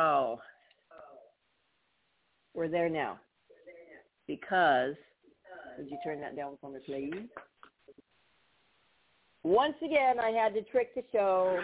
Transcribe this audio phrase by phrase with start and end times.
[0.00, 0.40] Oh.
[2.54, 3.18] We're there now.
[4.26, 4.94] Because,
[5.76, 7.28] would you turn that down for me, please?
[9.42, 11.54] Once again, I had to trick the show.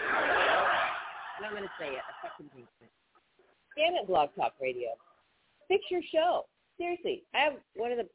[1.36, 2.02] And I'm going to say it.
[2.22, 2.90] Fucking hate it.
[3.76, 4.88] Damn it, Blog Talk Radio.
[5.68, 6.46] Fix your show.
[6.78, 7.22] Seriously.
[7.34, 8.08] I have one of the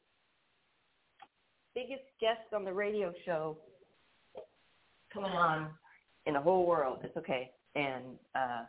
[1.74, 3.58] biggest guests on the radio show
[5.14, 5.70] coming on
[6.26, 7.00] in the whole world.
[7.04, 7.52] It's okay.
[7.76, 8.04] And,
[8.36, 8.64] uh,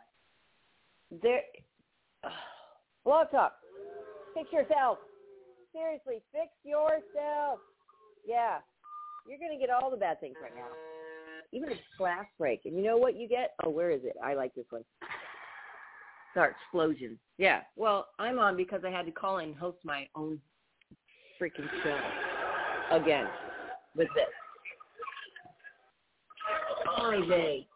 [1.21, 1.41] there,
[3.05, 3.53] Blog Talk.
[4.33, 4.97] Fix yourself.
[5.71, 7.59] Seriously, fix yourself.
[8.25, 8.59] Yeah.
[9.27, 10.67] You're to get all the bad things right now.
[11.51, 12.61] Even a glass break.
[12.65, 13.53] And you know what you get?
[13.63, 14.15] Oh, where is it?
[14.23, 14.83] I like this one.
[16.31, 17.17] Start explosion.
[17.37, 17.61] Yeah.
[17.75, 20.39] Well, I'm on because I had to call and host my own
[21.39, 21.99] freaking show
[22.91, 23.27] again
[23.95, 24.25] with this.
[26.85, 27.67] Hi, they.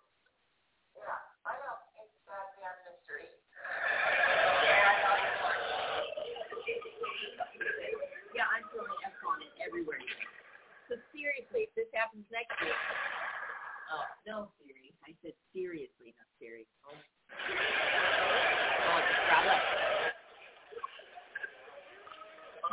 [8.38, 10.02] Yeah, I'm throwing F on it everywhere.
[10.90, 12.74] So seriously, if this happens next week,
[13.94, 14.90] oh no, Siri.
[15.06, 16.66] I said seriously, not Siri.
[16.82, 16.98] Oh,
[18.90, 18.98] oh
[19.54, 19.62] up.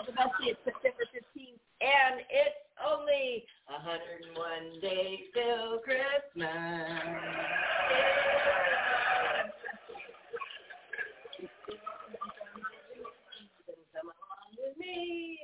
[0.06, 6.48] The best day is September 15th, and it's only 101 days till Christmas.
[13.92, 15.38] Come me,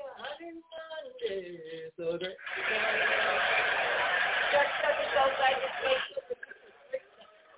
[0.45, 0.61] 101
[1.25, 2.37] days till Christmas.
[4.53, 5.97] Just doesn't go by this way.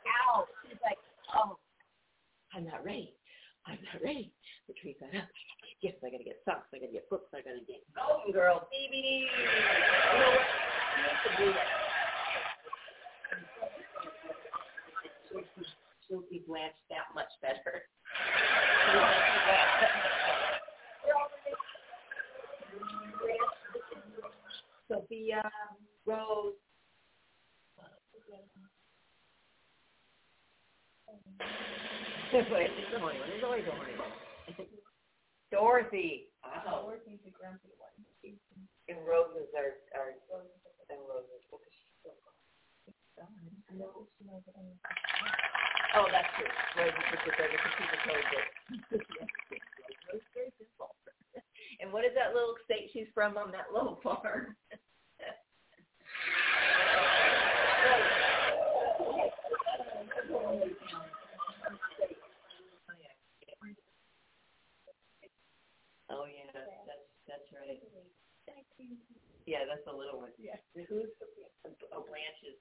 [0.07, 0.47] Ow.
[0.63, 1.01] She's like,
[1.35, 1.59] oh,
[2.55, 3.15] I'm not ready.
[3.67, 4.33] I'm not ready.
[4.69, 5.27] The tree got up.
[5.27, 5.99] I gotta get.
[6.03, 6.69] I gotta get socks.
[6.75, 7.31] I gotta get books.
[7.35, 9.27] I gotta get Golden Girl DVD.
[9.27, 10.47] You know what?
[10.93, 11.71] She needs to do that.
[15.31, 15.67] She'll keep,
[16.07, 17.89] she'll Blanche that much better.
[25.33, 25.51] Sophia,
[26.05, 26.55] Rose.
[35.51, 36.29] Dorothy.
[36.45, 36.85] Oh.
[36.85, 37.93] Dorothy's the grumpy one.
[38.89, 40.13] And roses are are
[40.91, 41.41] and roses.
[45.95, 46.49] Oh, that's true.
[46.77, 48.53] Roses is the third because.
[51.81, 54.57] And what is that little state she's from on that little farm?
[66.13, 66.53] Oh yeah,
[66.85, 67.81] that's that's right.
[69.49, 70.31] Yeah, that's the little one.
[70.37, 70.61] Yeah.
[70.77, 71.29] Who's a
[71.97, 72.61] oh Blanche's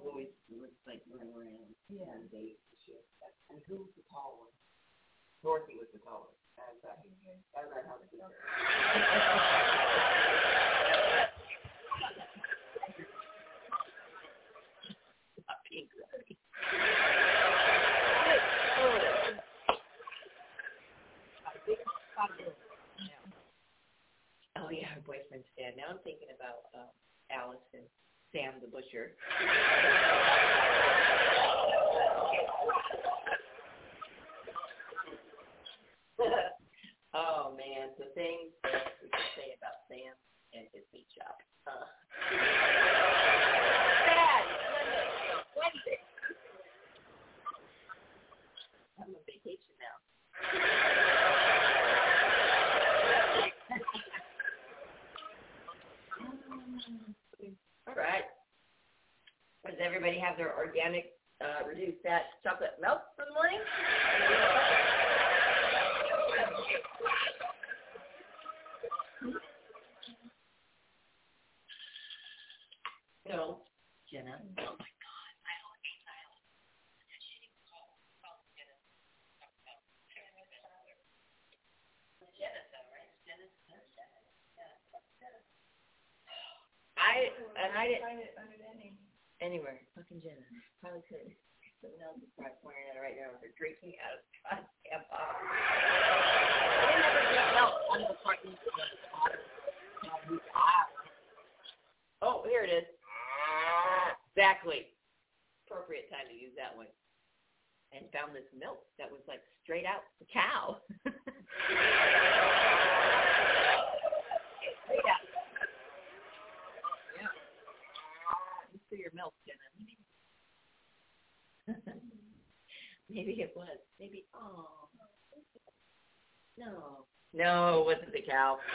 [0.00, 1.74] always looks like running around.
[1.90, 2.06] Yeah.
[2.14, 3.04] on dates and shit.
[3.50, 4.54] And who's the tall one?
[5.42, 6.36] Dorothy was the tall one.
[6.54, 7.00] That's right.
[7.54, 7.86] That's right.
[7.88, 8.06] How to
[24.70, 25.74] me and my boyfriend's dad.
[25.74, 26.94] Now I'm thinking about um,
[27.34, 27.82] Alice and
[28.30, 29.18] Sam the Butcher.
[37.18, 40.14] oh man, the things that we can say about Sam
[40.54, 41.34] and his meat job.
[41.66, 43.39] Huh?
[59.80, 63.60] everybody have their organic uh, reduced fat chocolate milk for the morning?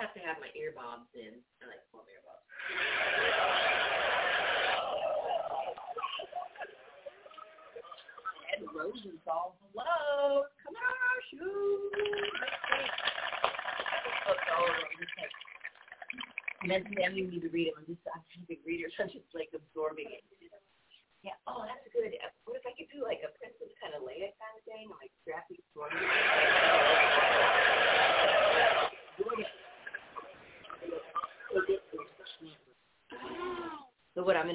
[0.00, 1.36] I'll have to have my earbobs in.
[1.60, 2.40] I like pull form earbobs.
[8.48, 11.92] Ed Rosenthal, hello, come on our shoes.
[16.64, 17.74] Mentally, I don't even need to read it.
[17.76, 20.24] I'm just, I'm a big reader, so I'm just like absorbing it.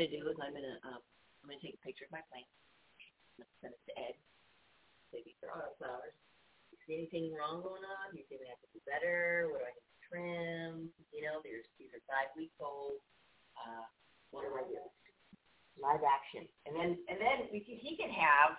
[0.05, 1.01] going to do is I'm going to um,
[1.41, 2.45] I'm going to take a picture of my plant.
[2.45, 4.15] I'm going to send it to Ed.
[5.09, 6.13] Say these are auto flowers.
[6.69, 8.13] You see anything wrong going on?
[8.13, 9.49] Do You see what I have to do better?
[9.49, 10.73] What do I need to trim?
[11.09, 13.01] You know, there's these are five weeks old.
[13.57, 13.85] Uh,
[14.29, 14.77] what do I do?
[15.81, 18.55] Live action, and then and then we can, he can have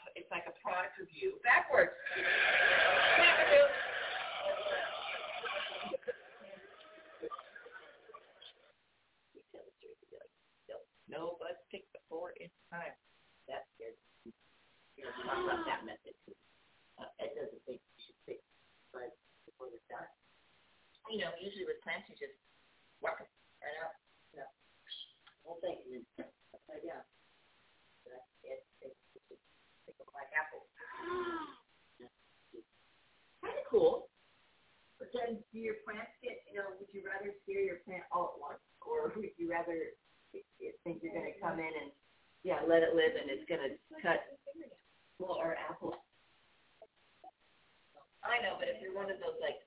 [48.24, 49.58] I know, but if you're one of those like,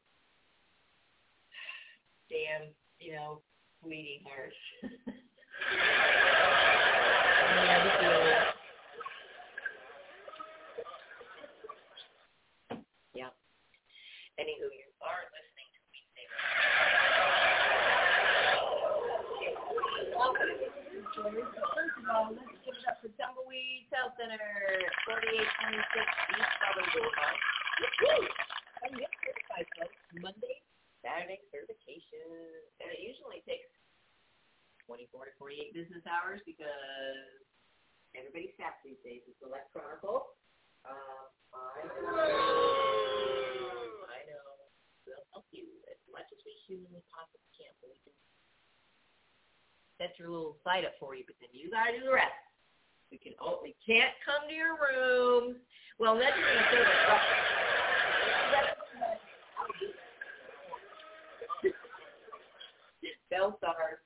[2.30, 2.70] damn,
[3.00, 3.42] you know,
[3.84, 4.58] bleeding hearts.
[50.20, 52.36] your little site up for you, but then you gotta do the rest.
[53.10, 55.56] We can oh, we can't come to your room.
[55.98, 57.50] Well, that's gonna feel like
[63.32, 64.04] Bellstar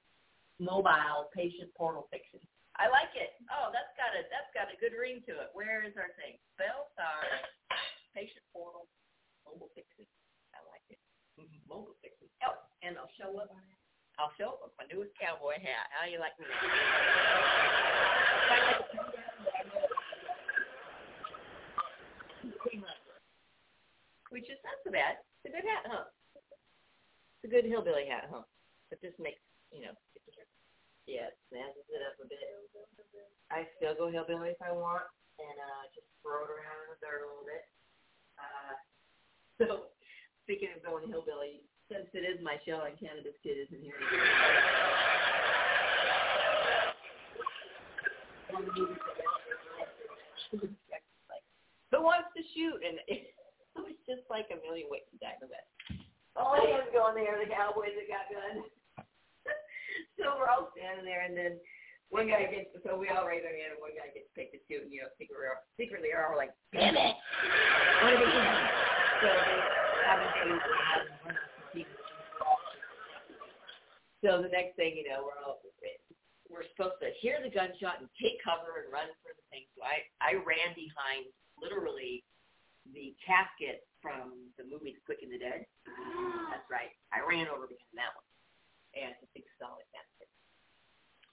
[0.59, 2.45] mobile patient portal fixing.
[2.77, 3.33] I like it.
[3.49, 5.49] Oh, that's got a that's got a good ring to it.
[5.57, 6.37] Where is our thing?
[6.61, 7.25] Bellstar
[8.13, 8.85] patient portal
[9.43, 10.05] mobile fixing.
[10.53, 11.01] I like it.
[11.41, 11.65] Mm-hmm.
[11.65, 12.29] Mobile fixing.
[12.45, 13.49] Oh, and I'll show up.
[14.21, 15.17] I'll show up with my newest
[16.03, 16.45] cowboy you like me?
[24.31, 25.21] Which is not so bad.
[25.45, 26.09] It's a good hat, huh?
[27.37, 28.43] It's a good hillbilly hat, huh?
[28.89, 29.93] It just makes, you know,
[31.05, 32.41] yeah, smashes it up a bit.
[33.51, 35.05] I still go hillbilly if I want,
[35.37, 37.63] and uh, just throw it around in the dirt a little bit.
[38.41, 38.73] Uh,
[39.61, 39.67] so,
[40.41, 44.01] speaking of going hillbilly, since it is my show and Cannabis Kid isn't here.
[51.91, 52.79] Who wants to shoot?
[52.79, 53.27] And it
[53.75, 55.67] was just like a million ways to die oh, in the West.
[56.39, 58.65] All I was going there, the Cowboys that got guns.
[60.17, 61.59] so we're all standing there, and then
[62.09, 64.59] one guy gets, so we all raise our hand, and one guy gets picked to
[64.65, 65.45] shoot, and, you know, secretly,
[65.77, 67.15] secretly are all like, damn it!
[68.01, 68.57] What are we doing?
[69.21, 69.59] So they
[70.09, 70.33] haven't
[74.23, 75.59] So the next thing you know, we're all
[76.53, 79.65] we're supposed to hear the gunshot and take cover and run for the thing.
[79.73, 81.32] So I I ran behind
[83.23, 85.63] casket from the movie Quick and the Dead.
[86.51, 86.91] That's right.
[87.15, 88.27] I ran over behind that one
[88.97, 90.29] and it's a big solid basket.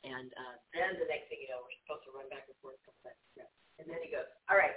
[0.00, 2.80] And uh, then the next thing you know, we're supposed to run back and forth
[2.80, 3.20] a couple times.
[3.76, 4.76] And then he goes, all right,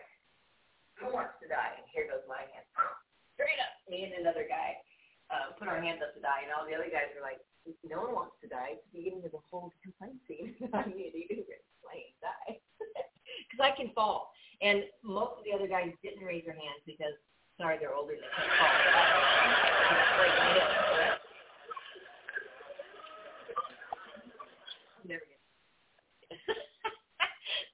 [0.99, 1.79] who wants to die?
[1.79, 2.67] And here goes my hand.
[3.39, 3.73] Straight up.
[3.87, 4.79] Me and another guy
[5.31, 7.39] uh, put our hands up to die, and all the other guys were like,
[7.87, 8.79] no one wants to die.
[8.79, 10.55] It's the beginning of the whole complaint scene.
[10.75, 12.59] I mean, you can explain die.
[13.47, 14.31] Because I can fall.
[14.59, 17.15] And most of the other guys didn't raise their hands because,
[17.59, 18.83] sorry, they're older and they can't fall.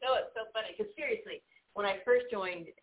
[0.01, 1.46] no, it's so funny because seriously,
[1.77, 2.74] when I first joined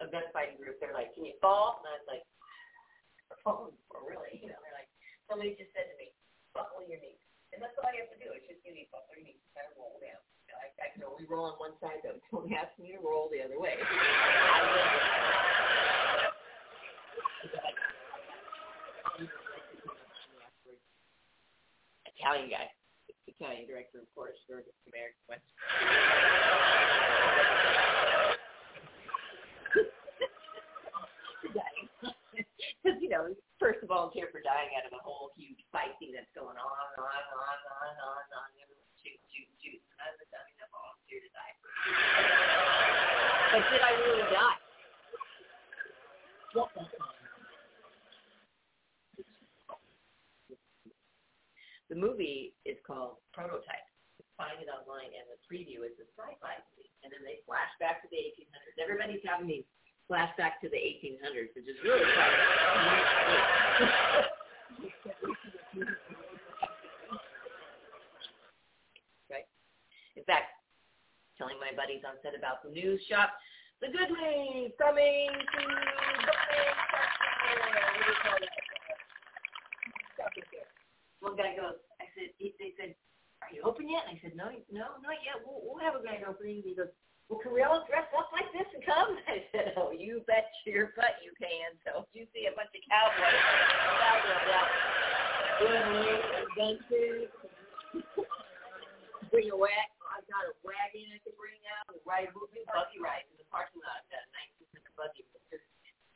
[0.00, 2.24] a gunfighting group, they're like, "Can you fall?" And I was like,
[3.40, 3.72] "Fall?
[3.88, 4.90] For really?" You know, they're like,
[5.24, 6.12] somebody just said to me,
[6.52, 7.20] "Buckle your knees,"
[7.56, 8.28] and that's all you have to do.
[8.36, 10.20] It's just you need to buckle your knees, kind of roll down.
[10.44, 12.20] You know, I, I can only roll on one side, though.
[12.28, 13.80] Don't ask me to roll the other way.
[22.04, 22.68] Italian guy.
[23.38, 25.42] Italian director, of course, for American West.
[32.82, 33.30] Because, you know,
[33.62, 36.74] first a volunteer for dying out of a whole huge fight scene that's going on
[36.98, 38.48] and on on on on on.
[38.98, 39.78] Shoot, shoot, shoot.
[39.78, 41.54] And I was having a volunteer to die.
[43.54, 44.58] But did I really die?
[51.92, 53.86] The movie is called Prototype.
[54.34, 56.90] Find it online, and the preview is the sci-fi movie.
[57.06, 58.82] And then they flash back to the 1800s.
[58.82, 59.68] Everybody's having these
[60.10, 62.28] flashback to the 1800s, which is really quite.
[69.30, 69.46] right.
[70.16, 70.52] In fact,
[71.38, 73.32] telling my buddies on set about the news shop,
[73.80, 75.66] the good news coming to the
[81.20, 82.94] one guy goes, I said, they said,
[83.40, 84.04] are you open yet?
[84.08, 85.40] And I said, no, no, not yet.
[85.40, 86.60] We'll, we'll have a grand opening.
[86.60, 86.92] He goes,
[87.28, 89.16] well, can we all dress up like this and come?
[89.32, 91.72] I said, oh, you bet your butt you can.
[91.88, 93.40] So if you see a bunch of cowboys,
[93.98, 94.68] cowboys out,
[96.56, 96.78] gun
[99.34, 99.90] bring a wag.
[100.14, 103.48] I've got a wagon I can bring out and ride moving buggy rides in the
[103.50, 104.06] parking lot.
[104.06, 104.30] I've got a
[104.70, 105.26] 1900 buggy.
[105.50, 105.66] Just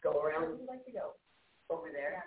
[0.07, 0.47] go around.
[0.47, 1.19] Where would you like to go?
[1.67, 2.23] Over there.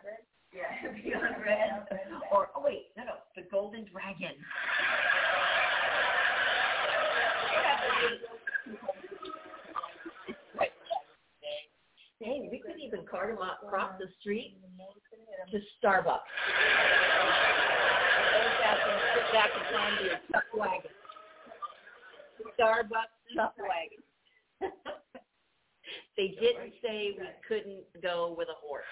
[0.51, 1.87] Yeah, yeah, Beyond Red.
[2.27, 4.35] Or, oh wait, no, no, The Golden Dragon.
[12.19, 14.57] Hey, we could even cart them across the street
[15.51, 16.19] to Starbucks.
[19.15, 20.91] Sit back and time to your chuck wagon.
[22.59, 24.03] Starbucks chuck wagon.
[26.15, 28.85] They didn't say we couldn't go with a horse.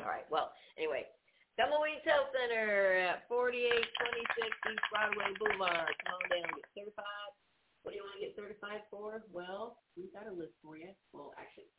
[0.00, 0.24] All right.
[0.30, 1.06] Well, anyway,
[1.56, 5.88] Tumbleweeds Health Center at 4826 East Broadway Boulevard.
[6.04, 7.32] Come on down, get certified.
[7.80, 9.24] What do you want to get certified for?
[9.32, 10.92] Well, we've got a list for you.
[11.16, 11.72] Well, actually.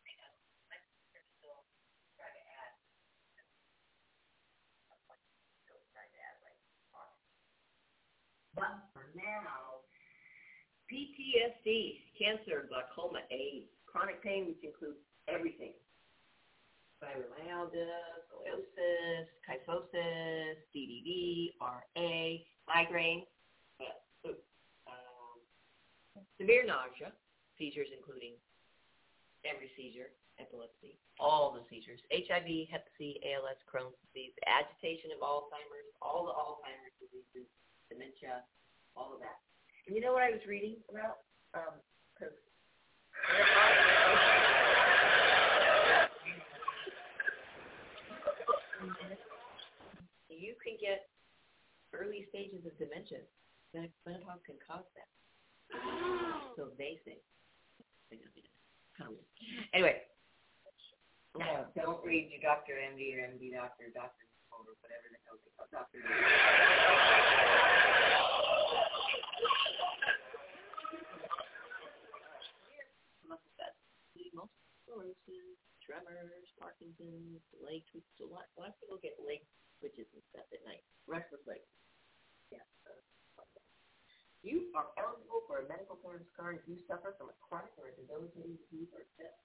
[8.57, 9.85] But for now,
[10.89, 14.97] PTSD, cancer, glaucoma, AIDS, chronic pain, which includes
[15.29, 15.77] everything.
[16.97, 17.93] Fibromyalgia,
[18.25, 23.23] scoliosis, kyphosis, DDD, RA, migraine,
[23.79, 24.29] uh,
[24.89, 25.37] um,
[26.39, 27.13] severe nausea,
[27.57, 28.33] seizures including
[29.45, 30.09] every seizure,
[30.41, 36.33] epilepsy, all the seizures, HIV, Hep C, ALS, Crohn's disease, agitation of Alzheimer's, all the
[36.33, 37.45] Alzheimer's diseases,
[37.89, 38.41] dementia,
[38.97, 39.37] all of that.
[39.85, 41.21] And you know what I was reading about?
[41.53, 41.77] Um,
[42.17, 42.33] cause
[50.29, 51.09] you can get
[51.93, 53.19] early stages of dementia.
[53.73, 55.09] Menopause can cause that.
[56.55, 57.19] So they say.
[59.73, 60.01] Anyway,
[61.37, 65.51] no, don't read your doctor, MD, or MD doctor, doctor, or whatever the hell they
[65.53, 65.99] call doctor.
[74.87, 78.03] sclerosis, tremors, Parkinson's, leg twitch.
[78.19, 79.39] A lot, a lot of people get leg
[79.79, 80.83] twitches and stuff at night.
[81.07, 81.63] Restless legs.
[82.51, 82.67] Yeah.
[84.43, 87.87] You are eligible for a medical clearance card if you suffer from a chronic or
[87.89, 89.39] a debilitating disease or death.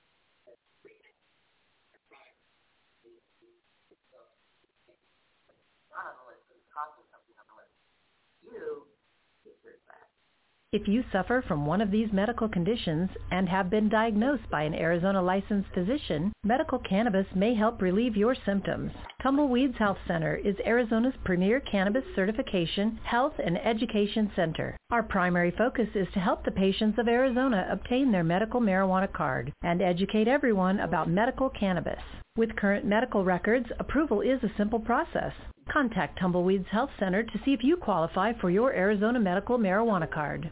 [10.73, 14.75] If you suffer from one of these medical conditions and have been diagnosed by an
[14.75, 18.91] Arizona licensed physician, medical cannabis may help relieve your symptoms.
[19.23, 24.77] Tumbleweeds Health Center is Arizona's premier cannabis certification, health, and education center.
[24.91, 29.53] Our primary focus is to help the patients of Arizona obtain their medical marijuana card
[29.63, 32.03] and educate everyone about medical cannabis.
[32.37, 35.33] With current medical records, approval is a simple process.
[35.73, 40.51] Contact Tumbleweeds Health Center to see if you qualify for your Arizona medical marijuana card.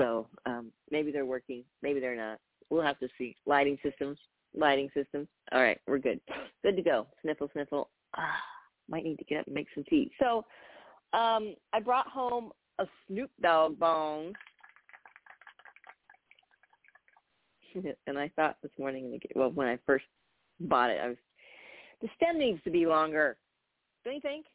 [0.00, 2.38] So um, maybe they're working, maybe they're not.
[2.70, 3.36] We'll have to see.
[3.46, 4.18] Lighting systems,
[4.54, 5.28] lighting systems.
[5.52, 6.20] All right, we're good.
[6.62, 7.06] Good to go.
[7.22, 7.90] Sniffle, sniffle.
[8.16, 8.40] Ah,
[8.88, 10.10] might need to get up and make some tea.
[10.20, 10.44] So
[11.12, 14.32] um, I brought home a Snoop Dogg bong.
[18.06, 20.06] and I thought this morning, well, when I first
[20.60, 21.16] bought it, I was,
[22.00, 23.36] the stem needs to be longer.
[24.04, 24.46] Don't you think?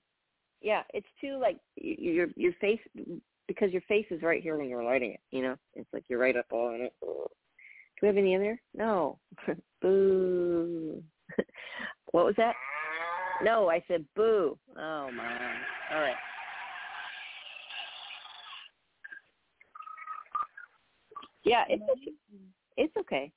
[0.62, 2.80] Yeah, it's too like your your face
[3.48, 5.20] because your face is right here when you're lighting it.
[5.32, 6.94] You know, it's like you're right up all in it.
[7.02, 7.28] Do
[8.02, 8.62] we have any in there?
[8.74, 9.20] No.
[9.82, 11.02] boo.
[12.12, 12.56] what was that?
[13.44, 14.58] No, I said boo.
[14.78, 15.54] Oh my.
[15.94, 16.16] All right.
[21.44, 21.84] Yeah, it's.
[22.78, 23.32] It's okay.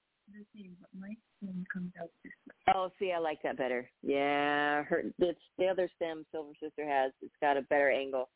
[2.75, 3.89] Oh, see, I like that better.
[4.03, 7.13] Yeah, her it's the other stem Silver Sister has.
[7.23, 8.29] It's got a better angle.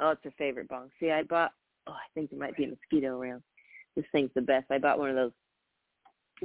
[0.00, 0.90] Oh, it's her favorite bong.
[1.00, 1.52] See, I bought.
[1.86, 3.42] Oh, I think there might be a mosquito around.
[3.96, 4.66] This thing's the best.
[4.70, 5.32] I bought one of those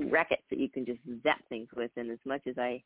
[0.10, 2.82] rackets that you can just zap things with, and as much as I,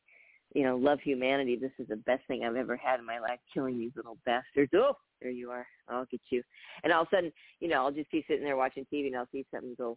[0.54, 3.38] you know, love humanity, this is the best thing I've ever had in my life.
[3.52, 4.72] Killing these little bastards.
[4.74, 5.66] Oh, there you are.
[5.88, 6.42] I'll get you.
[6.84, 9.16] And all of a sudden, you know, I'll just be sitting there watching TV, and
[9.16, 9.96] I'll see something go,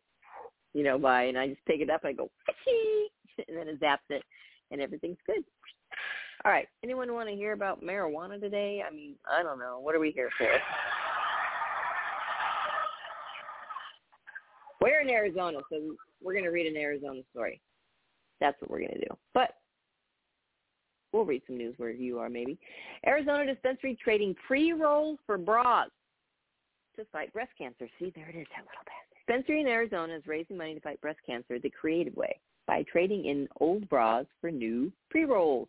[0.73, 2.03] you know, by, and I just pick it up.
[2.03, 2.29] And I go,
[3.47, 4.23] and then it zaps it,
[4.71, 5.43] and everything's good.
[6.43, 6.67] All right.
[6.84, 8.84] Anyone want to hear about marijuana today?
[8.86, 9.80] I mean, I don't know.
[9.80, 10.47] What are we here for?
[14.82, 17.62] We're in Arizona, so we're going to read an Arizona story.
[18.39, 19.17] That's what we're going to do.
[19.36, 19.58] But
[21.13, 22.58] we'll read some news where you are, maybe.
[23.06, 25.89] Arizona dispensary trading pre-rolls for bras
[26.95, 27.88] to fight breast cancer.
[27.99, 29.27] See, there it is, that little bit.
[29.27, 33.25] Dispensary in Arizona is raising money to fight breast cancer the creative way by trading
[33.25, 35.67] in old bras for new pre-rolls.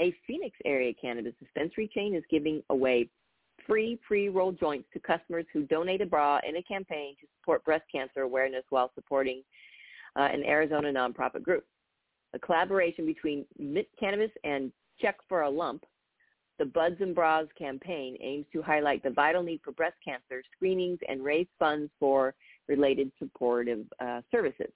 [0.00, 3.08] A Phoenix area cannabis dispensary chain is giving away
[3.66, 7.84] free pre-roll joints to customers who donate a bra in a campaign to support breast
[7.90, 9.42] cancer awareness while supporting
[10.16, 11.64] uh, an Arizona nonprofit group.
[12.34, 15.84] A collaboration between Mint Cannabis and Check for a Lump,
[16.58, 20.98] the Buds and Bras campaign aims to highlight the vital need for breast cancer screenings
[21.08, 22.34] and raise funds for
[22.66, 24.72] related supportive uh, services.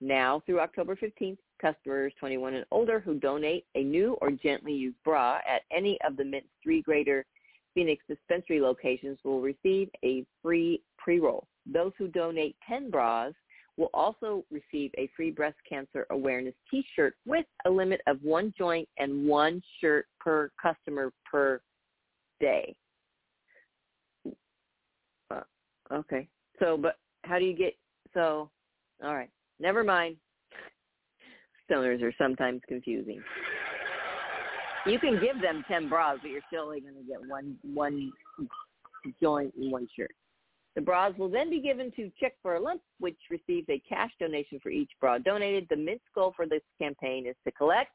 [0.00, 4.96] Now through October 15th, customers 21 and older who donate a new or gently used
[5.04, 7.24] bra at any of the Mint's three greater
[7.74, 11.46] Phoenix dispensary locations will receive a free pre-roll.
[11.66, 13.32] Those who donate 10 bras
[13.76, 18.88] will also receive a free breast cancer awareness t-shirt with a limit of one joint
[18.98, 21.60] and one shirt per customer per
[22.40, 22.74] day.
[25.30, 25.40] Uh,
[25.92, 26.26] okay.
[26.58, 27.74] So, but how do you get,
[28.12, 28.50] so,
[29.02, 29.30] all right.
[29.60, 30.16] Never mind.
[31.70, 33.22] Stoners are sometimes confusing.
[34.86, 38.10] You can give them 10 bras, but you're still only going to get one, one
[39.22, 40.10] joint and one shirt.
[40.74, 44.10] The bras will then be given to Check for a Lump, which receives a cash
[44.18, 45.66] donation for each bra donated.
[45.68, 47.90] The Mint's goal for this campaign is to collect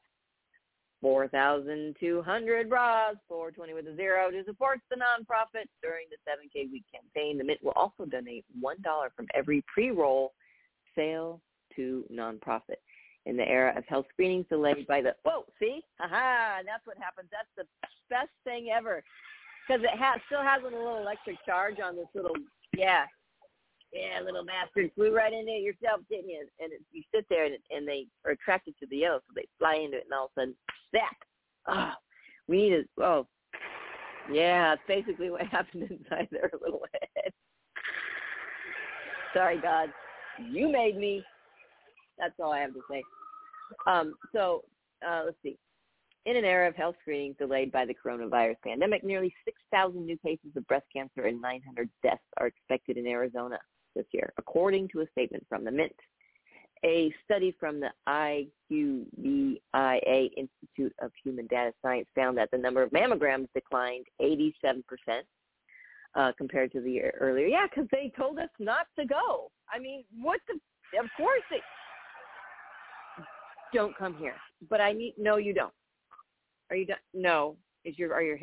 [1.00, 7.38] 4,200 bras, 420 with a zero, to support the nonprofit during the 7K week campaign.
[7.38, 8.76] The Mint will also donate $1
[9.16, 10.32] from every pre-roll
[10.94, 11.40] sale
[11.76, 12.80] to nonprofit.
[13.26, 15.82] In the era of health screenings delayed by the, whoa, see?
[16.00, 17.28] Aha, and that's what happens.
[17.32, 19.02] That's the best thing ever
[19.66, 22.36] because it has still has a little electric charge on this little
[22.76, 23.04] yeah.
[23.92, 26.46] Yeah, little bastard flew right into it yourself, didn't you?
[26.60, 29.46] And it, you sit there and, and they are attracted to the yellow, so they
[29.58, 30.54] fly into it, and all of a sudden,
[30.90, 31.16] snap!
[31.68, 31.96] Oh, ah,
[32.46, 33.26] we need to, oh,
[34.30, 37.32] yeah, that's basically what happened inside their little head.
[39.32, 39.90] Sorry, God.
[40.50, 41.24] You made me.
[42.18, 43.02] That's all I have to say.
[43.86, 44.64] Um, so
[45.06, 45.58] uh, let's see.
[46.24, 50.50] In an era of health screenings delayed by the coronavirus pandemic, nearly 6,000 new cases
[50.56, 53.58] of breast cancer and 900 deaths are expected in Arizona
[53.94, 55.94] this year, according to a statement from the Mint.
[56.84, 59.60] A study from the IQVIA
[60.36, 64.82] Institute of Human Data Science found that the number of mammograms declined 87%
[66.16, 67.46] uh, compared to the year earlier.
[67.46, 69.50] Yeah, because they told us not to go.
[69.72, 70.54] I mean, what the?
[70.98, 71.60] Of course they
[73.72, 74.34] don't come here.
[74.68, 75.72] But I need no, you don't.
[76.70, 76.96] Are you done?
[77.14, 77.56] No.
[77.84, 78.38] Is your are your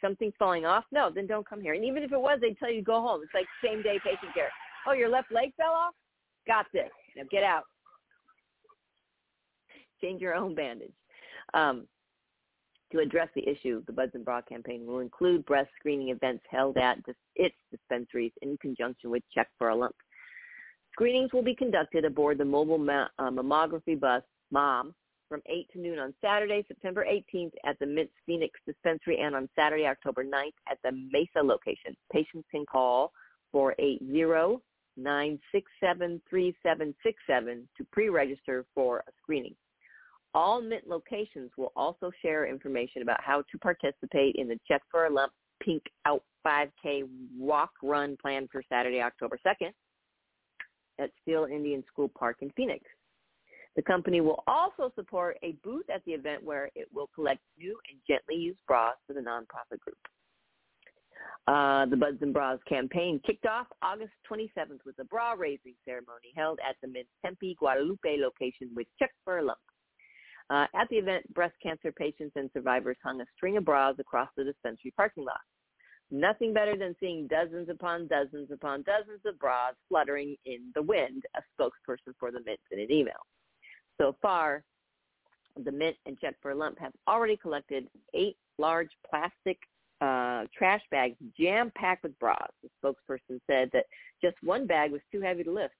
[0.00, 0.84] something falling off?
[0.92, 1.74] No, then don't come here.
[1.74, 3.20] And even if it was, they'd tell you to go home.
[3.22, 4.50] It's like same day patient care.
[4.86, 5.94] Oh, your left leg fell off?
[6.46, 6.90] Got this.
[7.16, 7.64] Now get out.
[10.00, 10.92] Change your own bandage.
[11.54, 11.86] Um,
[12.92, 16.76] to address the issue, the Buds and Bra campaign will include breast screening events held
[16.76, 16.98] at
[17.34, 19.94] its dispensaries in conjunction with Check for a Lump.
[20.92, 24.94] Screenings will be conducted aboard the mobile ma- uh, mammography bus, MOM,
[25.28, 29.48] from 8 to noon on Saturday, September 18th at the Mint Phoenix Dispensary and on
[29.56, 31.96] Saturday, October 9th at the Mesa location.
[32.12, 33.12] Patients can call
[33.54, 34.60] 480-967-3767
[37.76, 39.56] to pre-register for a screening.
[40.34, 45.06] All Mint locations will also share information about how to participate in the Check for
[45.06, 45.32] a Lump
[45.62, 49.72] Pink Out 5K walk run planned for Saturday, October 2nd
[50.98, 52.84] at Steele Indian School Park in Phoenix.
[53.76, 57.78] The company will also support a booth at the event where it will collect new
[57.90, 59.98] and gently used bras for the nonprofit group.
[61.46, 66.32] Uh, the Buds and Bras campaign kicked off August 27th with a bra raising ceremony
[66.34, 69.58] held at the Mint Tempe Guadalupe location with Check for a Lump.
[70.48, 74.28] Uh, at the event, breast cancer patients and survivors hung a string of bras across
[74.36, 75.40] the dispensary parking lot.
[76.10, 81.24] Nothing better than seeing dozens upon dozens upon dozens of bras fluttering in the wind,
[81.36, 83.26] a spokesperson for the Mint in an email.
[84.00, 84.62] So far,
[85.64, 89.58] the Mint and Check for a Lump have already collected eight large plastic
[90.00, 92.50] uh, trash bags jam-packed with bras.
[92.62, 93.86] The spokesperson said that
[94.22, 95.74] just one bag was too heavy to lift,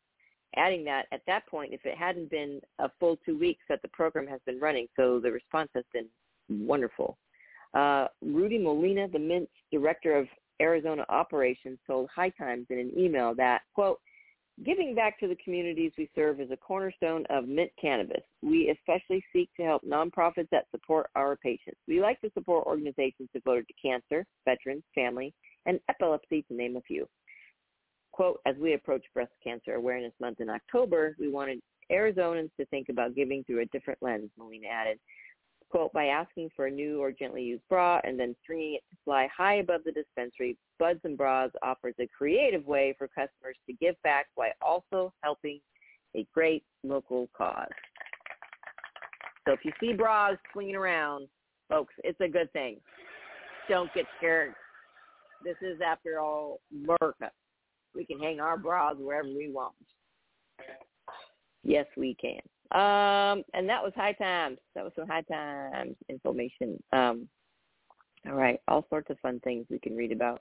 [0.56, 3.88] adding that at that point, if it hadn't been a full two weeks that the
[3.88, 6.06] program has been running, so the response has been
[6.48, 7.18] wonderful.
[7.74, 10.26] Uh, Rudy Molina, the Mint's director of
[10.62, 14.00] Arizona operations, told High Times in an email that, quote,
[14.64, 18.22] Giving back to the communities we serve is a cornerstone of Mint Cannabis.
[18.42, 21.76] We especially seek to help nonprofits that support our patients.
[21.86, 25.34] We like to support organizations devoted to cancer, veterans, family,
[25.66, 27.06] and epilepsy, to name a few.
[28.12, 31.60] Quote, as we approach Breast Cancer Awareness Month in October, we wanted
[31.92, 34.98] Arizonans to think about giving through a different lens, Molina added
[35.70, 38.96] quote, by asking for a new or gently used bra and then stringing it to
[39.04, 43.72] fly high above the dispensary, Buds and Bras offers a creative way for customers to
[43.74, 45.60] give back while also helping
[46.16, 47.68] a great local cause.
[49.46, 51.28] So if you see bras swinging around,
[51.68, 52.78] folks, it's a good thing.
[53.68, 54.54] Don't get scared.
[55.44, 57.30] This is, after all, America.
[57.94, 59.74] We can hang our bras wherever we want.
[61.62, 62.40] Yes, we can.
[62.72, 64.58] Um, and that was High Times.
[64.74, 66.82] That was some High Times information.
[66.92, 67.28] Um,
[68.26, 70.40] all right, all sorts of fun things we can read about.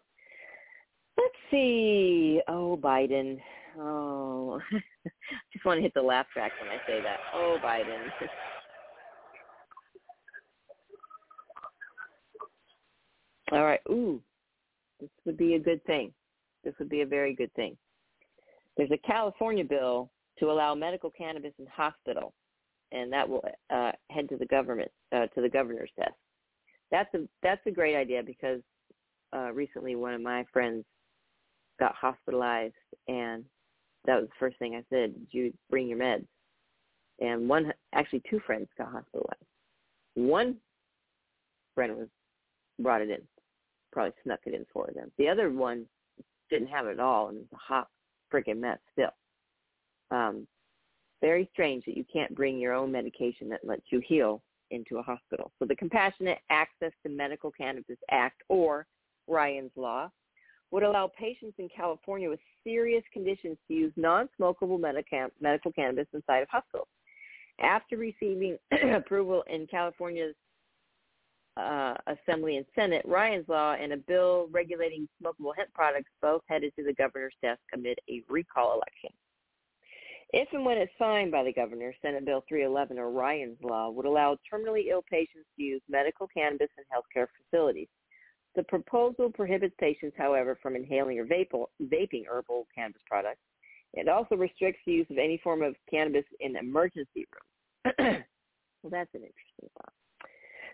[1.18, 2.42] Let's see.
[2.48, 3.40] Oh, Biden.
[3.78, 5.10] Oh, I
[5.54, 7.20] just want to hit the laugh track when I say that.
[7.34, 8.10] Oh, Biden.
[13.52, 13.82] all right.
[13.90, 14.22] Ooh,
[15.00, 16.12] This would be a good thing.
[16.64, 17.78] This would be a very good thing.
[18.78, 22.34] There's a California bill to allow medical cannabis in hospital,
[22.92, 23.44] and that will
[23.74, 26.14] uh, head to the government uh, to the governor's desk.
[26.92, 28.62] That's a that's a great idea because
[29.36, 30.86] uh, recently one of my friends
[31.80, 32.74] got hospitalized,
[33.08, 33.44] and
[34.06, 35.14] that was the first thing I said.
[35.14, 36.26] Did you bring your meds?
[37.20, 39.42] And one, actually, two friends got hospitalized.
[40.16, 40.58] One
[41.74, 42.08] friend was
[42.80, 43.22] brought it in,
[43.92, 45.12] probably snuck it in for them.
[45.18, 45.86] The other one
[46.50, 47.88] didn't have it at all, and it was a hot
[48.34, 49.10] freaking mess still.
[50.12, 50.48] Um,
[51.22, 54.42] very strange that you can't bring your own medication that lets you heal
[54.72, 55.52] into a hospital.
[55.60, 58.86] So the Compassionate Access to Medical Cannabis Act, or
[59.28, 60.10] Ryan's Law,
[60.72, 66.50] would allow patients in California with serious conditions to use non-smokable medical cannabis inside of
[66.50, 66.88] hospitals.
[67.62, 68.58] After receiving
[68.94, 70.36] approval in California's
[71.58, 76.74] uh, Assembly and Senate, Ryan's Law and a bill regulating smokable hemp products both headed
[76.78, 79.12] to the governor's desk amid a recall election.
[80.34, 84.06] If and when it's signed by the governor, Senate Bill 311 or Ryan's Law would
[84.06, 87.88] allow terminally ill patients to use medical cannabis in healthcare facilities.
[88.56, 93.42] The proposal prohibits patients, however, from inhaling or vaping herbal cannabis products.
[93.94, 97.26] It also restricts the use of any form of cannabis in emergency
[97.86, 97.96] rooms.
[98.84, 99.94] well, that's an interesting thought.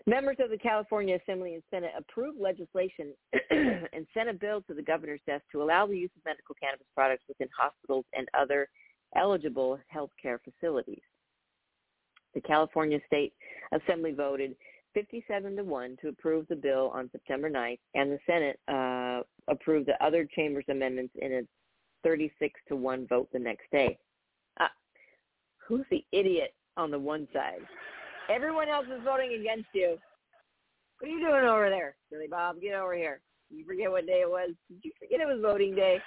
[0.06, 3.14] Members of the California Assembly and Senate approved legislation
[3.50, 6.86] and sent a bill to the governor's desk to allow the use of medical cannabis
[6.94, 8.68] products within hospitals and other
[9.16, 11.02] eligible healthcare facilities.
[12.34, 13.32] The California State
[13.72, 14.54] Assembly voted
[14.94, 19.88] 57 to 1 to approve the bill on September 9th, and the Senate uh, approved
[19.88, 21.42] the other chamber's amendments in a
[22.04, 23.98] 36 to 1 vote the next day.
[24.60, 24.68] Uh,
[25.66, 27.60] who's the idiot on the one side?
[28.30, 29.98] Everyone else is voting against you.
[30.98, 32.60] What are you doing over there, Billy Bob?
[32.60, 33.20] Get over here.
[33.50, 34.50] You forget what day it was.
[34.68, 35.98] Did you forget it was voting day?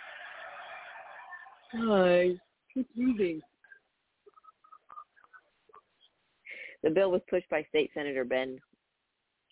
[1.73, 2.35] Hi.
[2.75, 3.41] Confusing.
[6.83, 8.59] The bill was pushed by State Senator Ben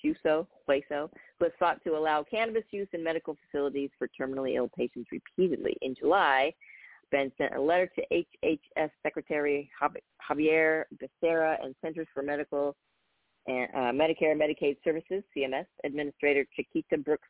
[0.03, 1.09] Juso, Hueso,
[1.39, 5.75] who has sought to allow cannabis use in medical facilities for terminally ill patients repeatedly.
[5.81, 6.53] In July,
[7.11, 9.69] Ben sent a letter to HHS Secretary
[10.27, 12.75] Xavier Becerra and Centers for Medical
[13.47, 17.27] and uh, Medicare and Medicaid Services, CMS, Administrator Chiquita Brooks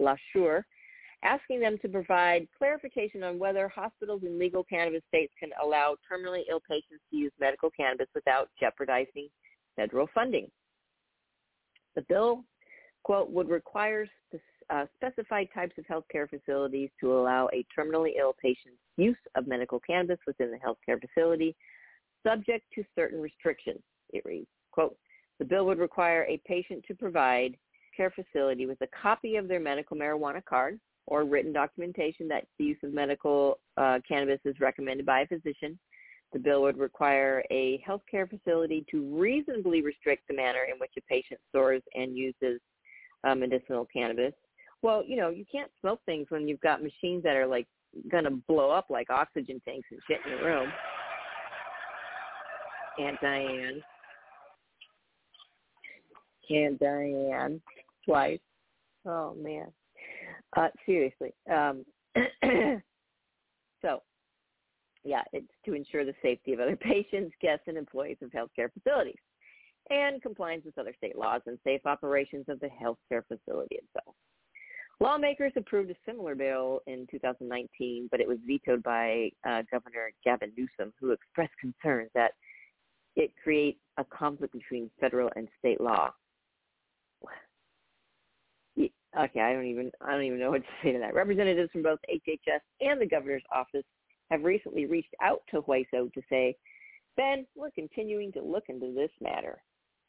[0.00, 0.64] LaSure,
[1.22, 6.42] asking them to provide clarification on whether hospitals in legal cannabis states can allow terminally
[6.48, 9.28] ill patients to use medical cannabis without jeopardizing
[9.76, 10.50] federal funding.
[11.94, 12.44] The bill,
[13.02, 14.06] quote, would require
[14.70, 19.80] uh, specified types of healthcare facilities to allow a terminally ill patient's use of medical
[19.80, 21.56] cannabis within the healthcare facility,
[22.26, 23.80] subject to certain restrictions.
[24.10, 24.96] It reads, quote,
[25.38, 27.56] the bill would require a patient to provide
[27.96, 30.78] care facility with a copy of their medical marijuana card
[31.10, 35.78] or written documentation that the use of medical uh, cannabis is recommended by a physician,
[36.32, 41.00] the bill would require a healthcare facility to reasonably restrict the manner in which a
[41.02, 42.60] patient stores and uses
[43.24, 44.32] uh, medicinal cannabis.
[44.82, 47.66] Well, you know, you can't smoke things when you've got machines that are like
[48.10, 50.72] going to blow up like oxygen tanks and shit in your room.
[53.00, 53.82] Aunt Diane.
[56.50, 57.60] Aunt Diane.
[58.06, 58.38] Twice.
[59.04, 59.66] Oh, man.
[60.56, 61.32] Uh, seriously.
[61.50, 61.84] Um,
[63.82, 64.02] so
[65.04, 69.20] yeah, it's to ensure the safety of other patients, guests, and employees of healthcare facilities,
[69.88, 74.14] and compliance with other state laws and safe operations of the healthcare facility itself.
[75.02, 80.52] Lawmakers approved a similar bill in 2019, but it was vetoed by uh, Governor Gavin
[80.58, 82.32] Newsom, who expressed concerns that
[83.16, 86.10] it creates a conflict between federal and state law.
[89.18, 91.14] Okay, I don't even I don't even know what to say to that.
[91.14, 93.84] Representatives from both HHS and the governor's office
[94.30, 96.56] have recently reached out to Hueso to say,
[97.16, 99.60] Ben, we're continuing to look into this matter.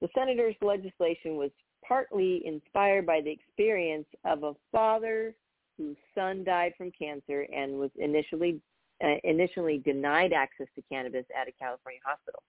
[0.02, 1.50] The senator's legislation was
[1.88, 5.34] partly inspired by the experience of a father
[5.78, 8.62] whose son died from cancer and was initially
[9.04, 12.44] uh, initially denied access to cannabis at a California hospital.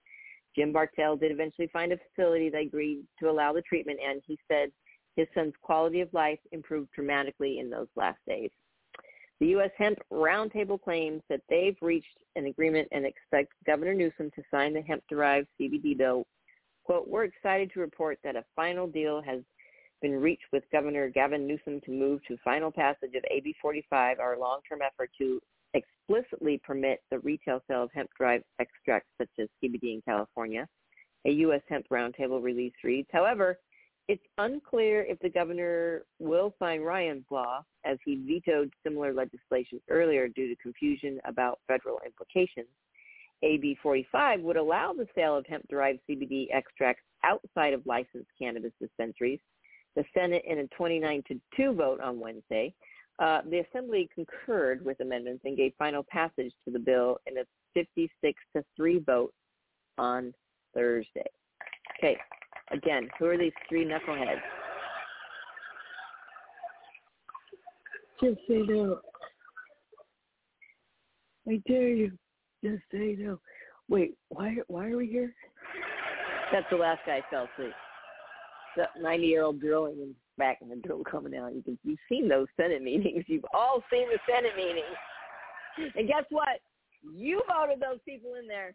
[0.54, 4.38] Jim Bartell did eventually find a facility that agreed to allow the treatment, and he
[4.48, 4.70] said
[5.16, 8.50] his son's quality of life improved dramatically in those last days.
[9.40, 9.70] The U.S.
[9.76, 14.82] Hemp Roundtable claims that they've reached an agreement and expect Governor Newsom to sign the
[14.82, 16.24] hemp-derived CBD bill.
[16.84, 19.40] Quote, we're excited to report that a final deal has
[20.00, 24.38] been reached with Governor Gavin Newsom to move to final passage of AB 45, our
[24.38, 25.40] long-term effort to
[25.74, 30.68] explicitly permit the retail sale of hemp-derived extracts such as CBD in California.
[31.24, 31.62] A U.S.
[31.68, 33.58] Hemp Roundtable release reads, however,
[34.08, 40.28] it's unclear if the governor will sign Ryan's law, as he vetoed similar legislation earlier
[40.28, 42.68] due to confusion about federal implications.
[43.42, 49.40] AB 45 would allow the sale of hemp-derived CBD extracts outside of licensed cannabis dispensaries.
[49.96, 52.72] The Senate, in a 29 to 2 vote on Wednesday,
[53.18, 57.44] uh, the Assembly concurred with amendments and gave final passage to the bill in a
[57.74, 59.32] 56 to 3 vote
[59.98, 60.32] on
[60.74, 61.30] Thursday.
[61.98, 62.16] Okay,
[62.72, 64.40] again, who are these three knuckleheads?
[68.22, 69.00] Just say no.
[71.48, 72.12] I dare you.
[72.64, 73.40] Just say no.
[73.88, 75.34] Wait, why why are we here?
[76.52, 77.72] That's the last guy fell asleep.
[78.76, 81.54] The 90 year old drilling and back and the drill coming out.
[81.54, 83.24] You can, you've seen those Senate meetings.
[83.26, 85.94] You've all seen the Senate meetings.
[85.96, 86.60] And guess what?
[87.14, 88.74] You voted those people in there.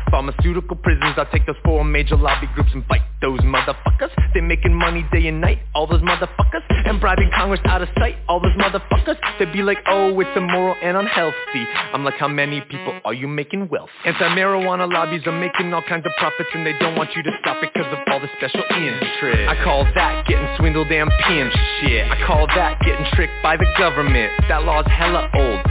[0.11, 1.15] pharmaceutical prisons.
[1.17, 4.11] I'll take those four major lobby groups and fight those motherfuckers.
[4.33, 6.61] They're making money day and night, all those motherfuckers.
[6.85, 9.17] And bribing Congress out of sight, all those motherfuckers.
[9.39, 11.65] They'd be like, oh, it's immoral and unhealthy.
[11.93, 13.89] I'm like, how many people are you making wealth?
[14.05, 17.63] Anti-marijuana lobbies are making all kinds of profits and they don't want you to stop
[17.63, 19.49] it because of all the special interest.
[19.49, 22.09] I call that getting swindled and pimped shit.
[22.11, 24.31] I call that getting tricked by the government.
[24.49, 25.70] That law's hella old.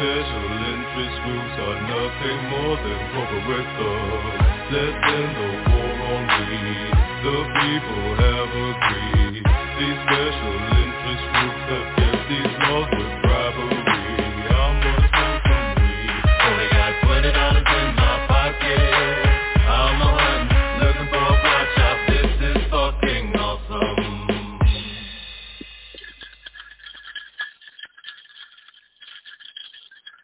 [0.00, 4.40] special interest groups are nothing more than corporate thugs.
[4.72, 6.92] Let's end the war on weed.
[7.20, 9.44] The people have agreed.
[9.44, 11.99] These special interest groups have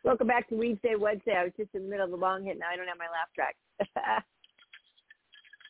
[0.07, 1.35] Welcome back to Weedsday Wednesday.
[1.37, 2.61] I was just in the middle of a long hit.
[2.61, 3.57] Now I don't have my laugh track.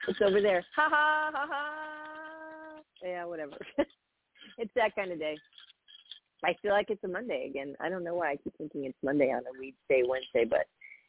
[0.08, 0.64] It's over there.
[0.76, 2.80] Ha ha ha ha.
[3.02, 3.56] Yeah, whatever.
[4.58, 5.36] it's that kind of day.
[6.44, 7.74] I feel like it's a Monday again.
[7.80, 10.66] I don't know why I keep thinking it's Monday on a weed day Wednesday, but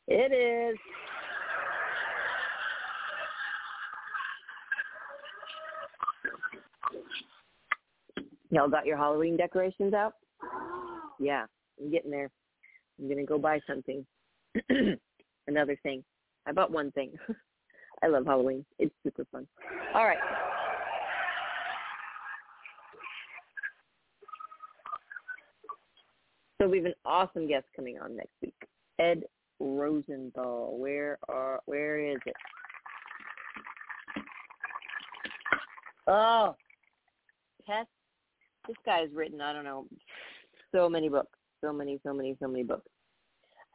[0.08, 0.78] it is.
[8.50, 10.14] Y'all got your Halloween decorations out?
[11.20, 11.46] Yeah,
[11.80, 12.32] I'm getting there.
[13.00, 14.06] I'm gonna go buy something.
[15.48, 16.04] Another thing.
[16.46, 17.12] I bought one thing.
[18.04, 18.66] I love Halloween.
[18.80, 19.48] It's super fun.
[19.94, 20.18] All right.
[26.60, 28.56] So we have an awesome guest coming on next week.
[29.00, 29.24] Ed
[29.60, 30.78] Rosenthal.
[30.78, 32.36] Where are where is it?
[36.08, 36.56] Oh,
[37.66, 37.90] Pest.
[38.68, 39.86] This guy's written, I don't know,
[40.74, 41.37] so many books.
[41.64, 42.90] So many, so many, so many books.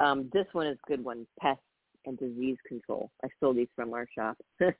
[0.00, 1.26] Um, this one is a good one.
[1.40, 1.60] Pest
[2.06, 3.10] and disease control.
[3.24, 4.36] I stole these from our shop.
[4.60, 4.74] and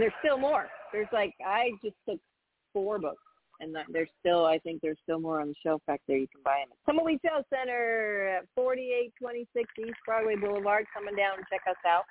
[0.00, 0.66] there's still more.
[0.92, 2.18] There's like I just took
[2.72, 3.22] four books,
[3.60, 6.16] and there's still I think there's still more on the shelf back there.
[6.16, 6.76] You can buy them.
[6.86, 10.86] Tumbleweed Health Center, at 4826 East Broadway Boulevard.
[10.92, 12.04] Coming down and check us out.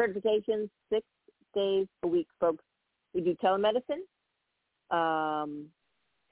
[0.00, 1.06] Certifications six
[1.54, 2.64] days a week, folks.
[3.14, 4.04] We do telemedicine.
[4.90, 5.66] Um,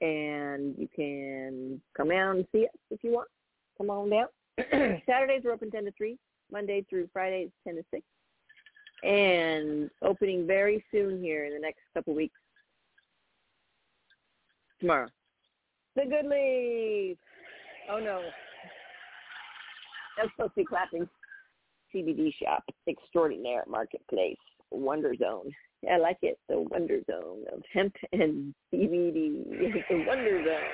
[0.01, 3.27] and you can come down and see us if you want.
[3.77, 4.27] Come on down.
[5.05, 6.17] Saturdays are open 10 to 3.
[6.51, 8.03] Monday through Friday is 10 to 6.
[9.03, 12.39] And opening very soon here in the next couple weeks.
[14.79, 15.07] Tomorrow.
[15.95, 17.17] The Good.
[17.89, 18.21] Oh no.
[20.17, 21.07] That's supposed to be clapping.
[21.93, 24.37] CBD shop extraordinaire marketplace.
[24.71, 25.51] Wonder Zone.
[25.91, 26.37] I like it.
[26.49, 29.43] The Wonder Zone of hemp and CBD.
[29.89, 30.69] the Wonder Zone.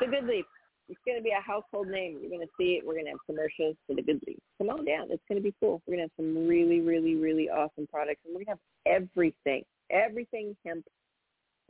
[0.00, 0.44] The Good Leaf.
[0.88, 2.18] It's going to be a household name.
[2.20, 2.86] You're going to see it.
[2.86, 4.38] We're going to have commercials for the Good Leaf.
[4.56, 5.08] Come on down.
[5.10, 5.82] It's going to be cool.
[5.86, 9.02] We're going to have some really, really, really awesome products, and we're going to have
[9.02, 10.84] everything, everything hemp.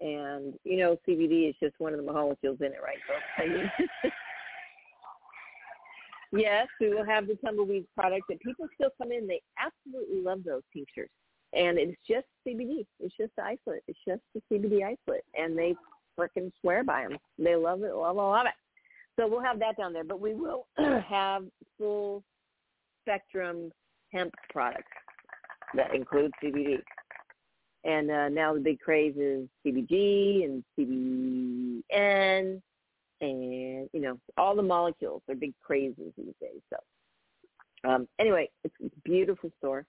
[0.01, 3.93] And you know, CBD is just one of the molecules in it, right, folks?
[6.33, 9.27] yes, we will have the tumbleweed product, and people still come in.
[9.27, 11.11] They absolutely love those tinctures
[11.53, 12.87] and it's just CBD.
[13.01, 13.83] It's just the isolate.
[13.89, 15.75] It's just the CBD isolate, and they
[16.19, 17.19] freaking swear by them.
[17.39, 18.53] They love it, love, love it.
[19.19, 20.67] So we'll have that down there, but we will
[21.09, 21.45] have
[21.77, 22.23] full
[23.03, 23.73] spectrum
[24.13, 24.85] hemp products
[25.75, 26.79] that include CBD.
[27.85, 32.61] And uh, now the big craze is CBG and CBN,
[33.21, 36.61] and you know all the molecules are big crazes these days.
[36.71, 39.85] So um, anyway, it's a beautiful store.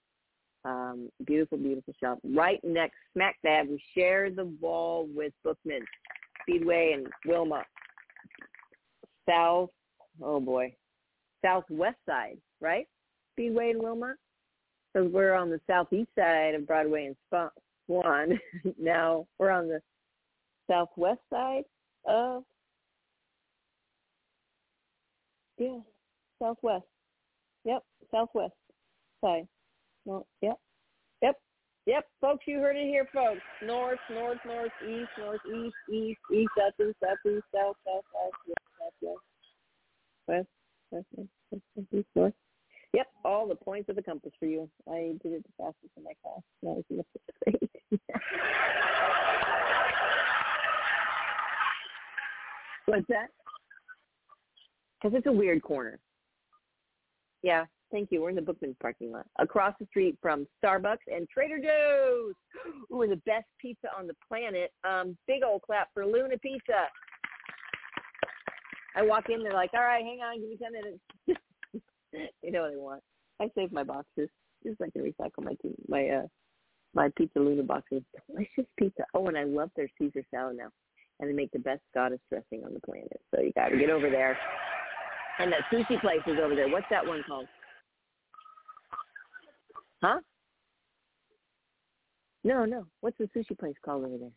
[0.64, 2.18] Um, beautiful, beautiful shop.
[2.22, 5.84] Right next, smack dab, we share the wall with Bookman,
[6.42, 7.64] Speedway, and Wilmot.
[9.28, 9.70] South,
[10.22, 10.74] oh boy,
[11.42, 12.86] southwest side, right?
[13.32, 14.16] Speedway and Wilmot?
[14.92, 17.46] Because we're on the southeast side of Broadway and
[17.86, 18.38] Swan.
[18.78, 19.80] now we're on the
[20.68, 21.64] southwest side
[22.06, 22.42] of,
[25.58, 25.78] yeah,
[26.42, 26.84] southwest.
[27.64, 28.54] Yep, southwest
[29.22, 29.46] side.
[30.06, 30.58] No, yep.
[31.22, 31.36] Yep.
[31.86, 33.40] Yep, folks, you heard it here, folks.
[33.64, 38.32] North, north, north, east, north, east, east, east, south, east, south, east, south, south, south,
[38.46, 39.18] west, south, west,
[40.28, 40.48] west,
[40.90, 41.06] west,
[41.50, 42.34] west, west, east, north.
[42.92, 44.68] Yep, all the points of the compass for you.
[44.90, 46.42] I did it the fastest in my class.
[46.62, 47.04] That was the.
[52.86, 53.28] What's that?
[55.00, 55.98] Because it's a weird corner.
[57.42, 58.22] Yeah, Thank you.
[58.22, 62.34] We're in the Bookman's parking lot, across the street from Starbucks and Trader Joe's.
[62.92, 64.72] Ooh, and the best pizza on the planet.
[64.84, 66.86] Um, big old clap for Luna Pizza.
[68.94, 71.00] I walk in, they're like, "All right, hang on, give me ten minutes."
[72.42, 73.02] you know what they want.
[73.40, 74.28] I save my boxes
[74.64, 75.56] just so I can recycle my
[75.88, 76.26] my uh
[76.94, 78.02] my pizza Luna boxes.
[78.28, 79.04] Delicious pizza.
[79.14, 80.70] Oh, and I love their Caesar salad now,
[81.18, 83.20] and they make the best goddess dressing on the planet.
[83.34, 84.36] So you got to get over there.
[85.38, 86.68] And that sushi place is over there.
[86.68, 87.46] What's that one called?
[90.02, 90.20] Huh?
[92.42, 92.86] No, no.
[93.00, 94.32] What's the sushi place called over there?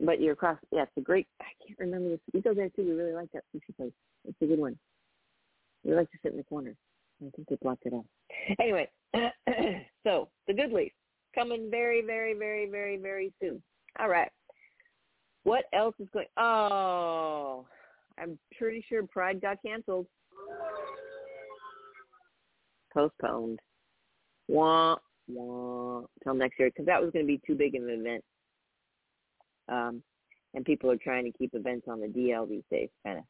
[0.00, 0.58] But you're across.
[0.72, 1.26] Yeah, it's a great.
[1.40, 2.20] I can't remember this.
[2.32, 2.84] We go there too.
[2.84, 3.92] We really like that sushi place.
[4.24, 4.78] It's a good one.
[5.84, 6.74] We like to sit in the corner.
[7.20, 8.04] I think they blocked it off.
[8.60, 8.88] Anyway,
[10.04, 10.92] so the Good Leaf
[11.34, 13.62] coming very, very, very, very, very soon.
[13.98, 14.30] All right.
[15.44, 16.26] What else is going?
[16.36, 17.66] Oh,
[18.18, 20.06] I'm pretty sure Pride got canceled.
[22.92, 23.60] Postponed
[24.48, 24.96] wah,
[25.28, 28.24] wah, till next year because that was going to be too big of an event.
[29.68, 30.02] Um,
[30.54, 33.24] and people are trying to keep events on the DL these days, kind of.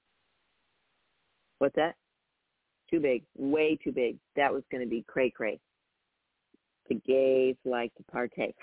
[1.59, 1.97] What's that?
[2.91, 4.17] too big, way too big.
[4.37, 5.59] That was going to be cray cray.
[6.89, 8.57] The gays like to partake.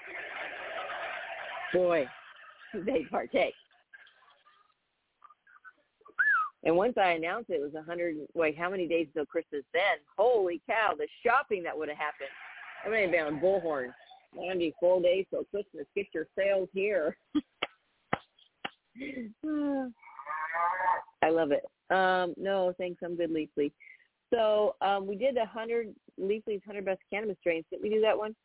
[1.74, 2.08] Boy,
[2.74, 3.54] they partake.
[6.64, 8.16] And once I announced it, it was a hundred.
[8.34, 9.62] Wait, how many days until Christmas?
[9.72, 12.30] Then, holy cow, the shopping that would have happened.
[12.86, 13.94] I may have been on Bullhorn.
[14.36, 15.86] Ninety full days till Christmas.
[15.96, 17.18] Get your sales here.
[21.24, 21.64] I love it.
[21.90, 23.02] Um, no, thanks.
[23.04, 23.72] I'm good, Leafly.
[24.34, 27.66] So um, we did a hundred Leafly's hundred best cannabis strains.
[27.72, 28.36] Did we do that one?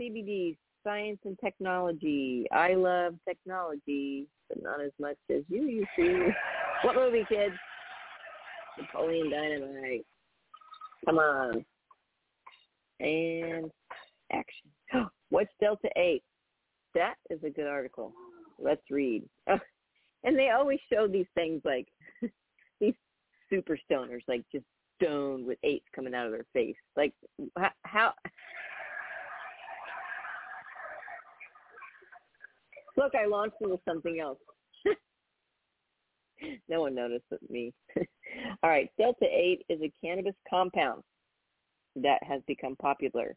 [0.00, 2.46] CBD, science and technology.
[2.52, 6.30] I love technology, but not as much as you used to.
[6.84, 7.54] what movie, kids?
[8.78, 10.06] Napoleon Dynamite.
[11.04, 11.64] Come on.
[13.00, 13.70] And
[14.32, 15.08] action.
[15.30, 16.22] What's Delta 8?
[16.94, 18.12] That is a good article.
[18.58, 19.22] Let's read.
[19.46, 21.86] and they always show these things like
[22.80, 22.94] these
[23.48, 24.64] super stoners, like just
[25.00, 26.76] stoned with eights coming out of their face.
[26.96, 27.14] Like
[27.84, 28.12] how,
[32.96, 34.38] Look, I launched into something else.
[36.68, 37.72] no one noticed but me.
[38.62, 41.02] All right, Delta 8 is a cannabis compound
[41.96, 43.36] that has become popular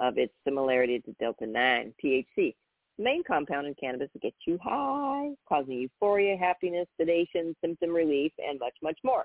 [0.00, 2.54] of its similarity to Delta 9, THC.
[2.98, 8.32] The main compound in cannabis that gets you high, causing euphoria, happiness, sedation, symptom relief,
[8.38, 9.24] and much, much more.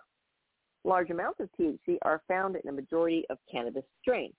[0.83, 4.35] Large amounts of THC are found in a majority of cannabis strains.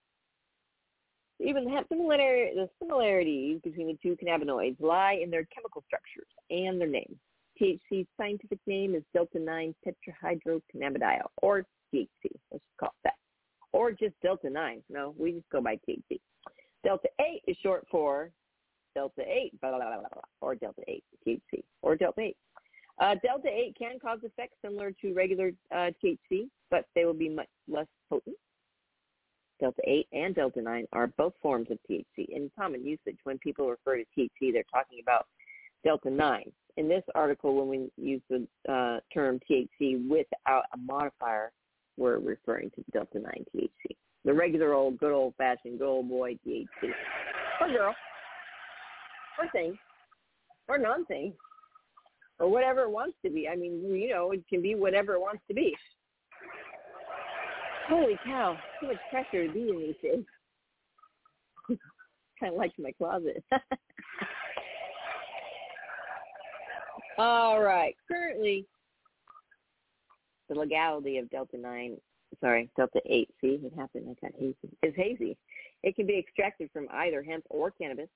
[1.38, 6.88] Even the the similarities between the two cannabinoids lie in their chemical structures and their
[6.88, 7.16] names.
[7.60, 12.06] THC's scientific name is delta-9 tetrahydrocannabidiol, or THC.
[12.52, 13.14] Let's call it that.
[13.72, 14.82] Or just delta-9.
[14.88, 16.20] No, we just go by THC.
[16.84, 18.30] Delta-8 is short for
[18.94, 22.34] delta-8, blah, blah, blah, blah, or delta-8, THC, or delta-8.
[22.98, 27.48] Uh, delta-8 can cause effects similar to regular uh, THC, but they will be much
[27.68, 28.36] less potent.
[29.60, 32.28] Delta-8 and Delta-9 are both forms of THC.
[32.28, 35.26] In common usage, when people refer to THC, they're talking about
[35.84, 36.42] Delta-9.
[36.76, 41.52] In this article, when we use the uh, term THC without a modifier,
[41.96, 43.96] we're referring to Delta-9 THC.
[44.24, 46.66] The regular old, good old-fashioned, good old boy THC.
[47.60, 47.94] Or girl.
[49.38, 49.78] Or thing.
[50.68, 51.32] Or non-thing.
[52.38, 53.48] Or whatever it wants to be.
[53.48, 55.74] I mean, you know, it can be whatever it wants to be.
[57.88, 60.24] Holy cow, too much pressure to be in these days.
[62.40, 63.44] kind of like my closet.
[67.18, 67.94] All right.
[68.08, 68.66] Currently,
[70.48, 71.96] the legality of Delta 9,
[72.40, 75.36] sorry, Delta 8, see, it happened, I got hazy, is hazy.
[75.82, 78.08] It can be extracted from either hemp or cannabis.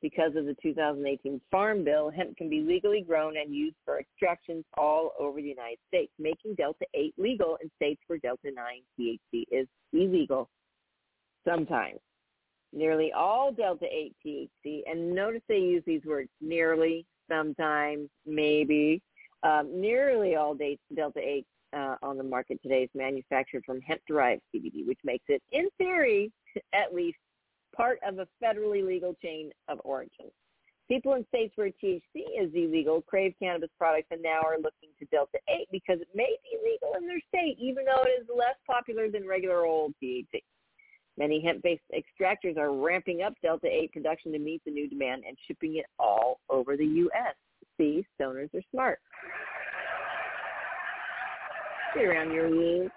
[0.00, 4.64] Because of the 2018 Farm Bill, hemp can be legally grown and used for extractions
[4.76, 8.64] all over the United States, making Delta 8 legal in states where Delta 9
[8.98, 10.50] THC is illegal
[11.46, 12.00] sometimes.
[12.72, 19.00] Nearly all Delta 8 THC, and notice they use these words, nearly, sometimes, maybe,
[19.42, 20.56] um, nearly all
[20.96, 25.42] Delta 8 uh, on the market today is manufactured from hemp-derived CBD, which makes it,
[25.52, 26.32] in theory,
[26.72, 27.18] at least
[27.74, 30.26] part of a federally legal chain of origin.
[30.88, 32.02] People in states where THC
[32.38, 36.36] is illegal crave cannabis products and now are looking to Delta 8 because it may
[36.42, 40.42] be legal in their state, even though it is less popular than regular old THC.
[41.18, 45.36] Many hemp-based extractors are ramping up Delta 8 production to meet the new demand and
[45.46, 47.34] shipping it all over the U.S.
[47.78, 48.98] See, stoners are smart.
[51.96, 52.94] Around your roots.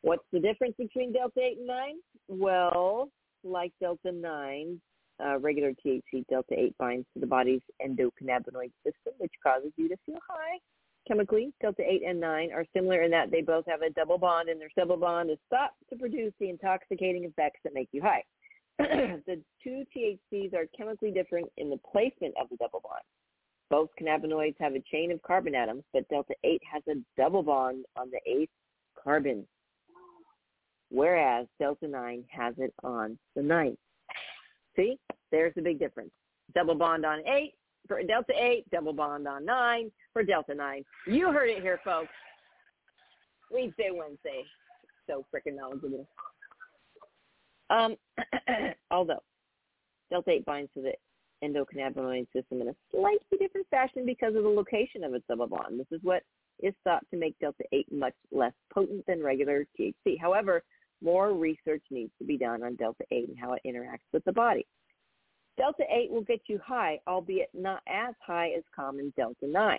[0.00, 1.94] What's the difference between Delta 8 and 9?
[2.28, 3.10] Well,
[3.44, 4.80] like Delta 9,
[5.22, 9.96] uh, regular THC, Delta 8 binds to the body's endocannabinoid system, which causes you to
[10.06, 10.58] feel high.
[11.06, 14.48] Chemically, Delta 8 and 9 are similar in that they both have a double bond,
[14.48, 18.24] and their double bond is thought to produce the intoxicating effects that make you high.
[18.78, 23.02] the two THCs are chemically different in the placement of the double bond.
[23.70, 27.84] Both cannabinoids have a chain of carbon atoms, but Delta 8 has a double bond
[27.96, 28.50] on the eighth
[29.02, 29.46] carbon
[30.90, 33.78] whereas Delta 9 has it on the ninth.
[34.76, 34.98] See,
[35.30, 36.10] there's the big difference.
[36.54, 37.52] Double bond on 8
[37.86, 40.84] for Delta 8, double bond on 9 for Delta 9.
[41.06, 42.10] You heard it here, folks.
[43.50, 44.44] Wednesday, Wednesday.
[45.06, 46.06] So freaking knowledgeable.
[47.70, 47.96] Um,
[48.90, 49.22] although
[50.10, 50.92] Delta 8 binds to the
[51.42, 55.78] endocannabinoid system in a slightly different fashion because of the location of its double bond.
[55.78, 56.22] This is what
[56.62, 60.18] is thought to make Delta 8 much less potent than regular THC.
[60.20, 60.62] However,
[61.02, 64.32] more research needs to be done on Delta 8 and how it interacts with the
[64.32, 64.66] body.
[65.56, 69.78] Delta 8 will get you high, albeit not as high as common Delta 9.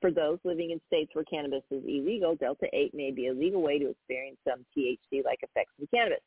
[0.00, 3.62] For those living in states where cannabis is illegal, Delta 8 may be a legal
[3.62, 6.18] way to experience some THC-like effects from cannabis.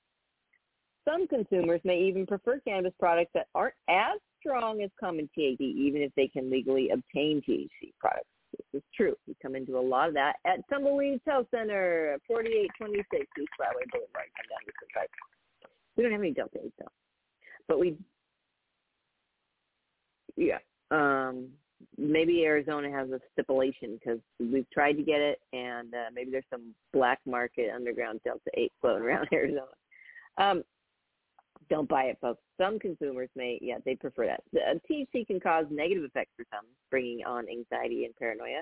[1.03, 6.01] Some consumers may even prefer cannabis products that aren't as strong as common THC, even
[6.01, 8.27] if they can legally obtain THC products.
[8.51, 9.15] This is true.
[9.27, 14.29] We come into a lot of that at Tumbleweeds Health Center, 4826 East Broadway Boulevard.
[14.37, 15.07] Come down Drive.
[15.97, 16.85] We don't have any Delta 8 though,
[17.67, 17.97] but we,
[20.35, 20.59] yeah.
[20.91, 21.49] Um,
[21.97, 26.45] maybe Arizona has a stipulation because we've tried to get it, and uh, maybe there's
[26.49, 29.65] some black market underground Delta 8 floating around Arizona.
[30.37, 30.63] Um,
[31.69, 32.41] don't buy it, folks.
[32.59, 34.43] Some consumers may, yeah, they prefer that.
[34.53, 38.61] The, uh, THC can cause negative effects for some, bringing on anxiety and paranoia.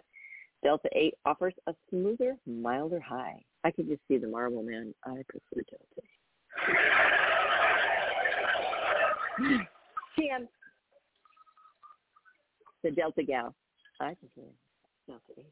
[0.64, 3.44] Delta 8 offers a smoother, milder high.
[3.64, 4.94] I could just see the marble man.
[5.06, 6.02] I prefer Delta
[9.40, 9.60] 8.
[10.20, 10.48] TM.
[12.84, 13.56] The Delta gal.
[14.00, 14.48] I prefer
[15.08, 15.46] Delta 8.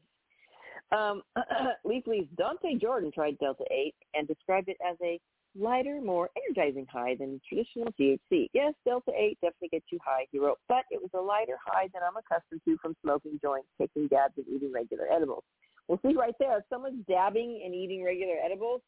[0.92, 1.22] Um,
[1.84, 5.20] Leaf Leaf's Dante Jordan tried Delta 8 and described it as a
[5.58, 8.48] lighter, more energizing high than traditional THC.
[8.52, 11.88] Yes, Delta 8 definitely gets you high, he wrote, but it was a lighter high
[11.92, 15.44] than I'm accustomed to from smoking joints, taking dabs, and eating regular edibles.
[15.88, 18.80] Well, see right there, if someone's dabbing and eating regular edibles,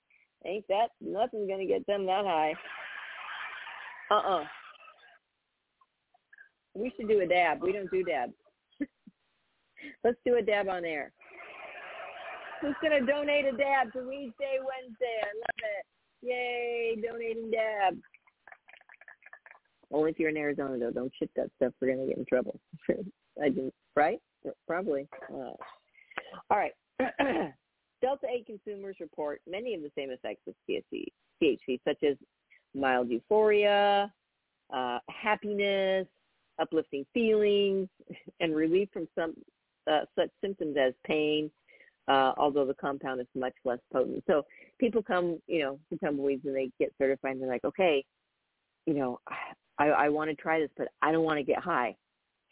[0.47, 2.55] ain't that, nothing's going to get them that high.
[4.11, 4.45] Uh-uh.
[6.75, 7.63] We should do a dab.
[7.63, 8.33] We don't do dabs.
[10.05, 11.13] Let's do a dab on air.
[12.61, 15.19] Who's going to donate a dab to Weedsday Wednesday?
[15.23, 15.87] I love it.
[16.25, 18.01] Yay, donating dabs.
[19.93, 20.91] Only if you're in Arizona, though.
[20.91, 21.73] Don't ship that stuff.
[21.81, 22.59] We're going to get in trouble.
[23.43, 24.19] I didn't, right?
[24.67, 25.07] Probably.
[25.33, 25.53] Uh,
[26.51, 26.73] all right.
[28.01, 31.07] Delta 8 consumers report many of the same effects as THC,
[31.43, 32.17] THC such as
[32.75, 34.13] mild euphoria,
[34.75, 36.07] uh, happiness,
[36.61, 37.89] uplifting feelings,
[38.41, 39.35] and relief from some
[39.91, 41.51] uh, such symptoms as pain,
[42.09, 44.23] uh, although the compound is much less potent.
[44.27, 44.43] So
[44.79, 48.05] people come, you know, to tumbleweeds and they get certified and they're like, okay,
[48.87, 49.19] you know,
[49.79, 51.97] I, I want to try this, but I don't want to get high.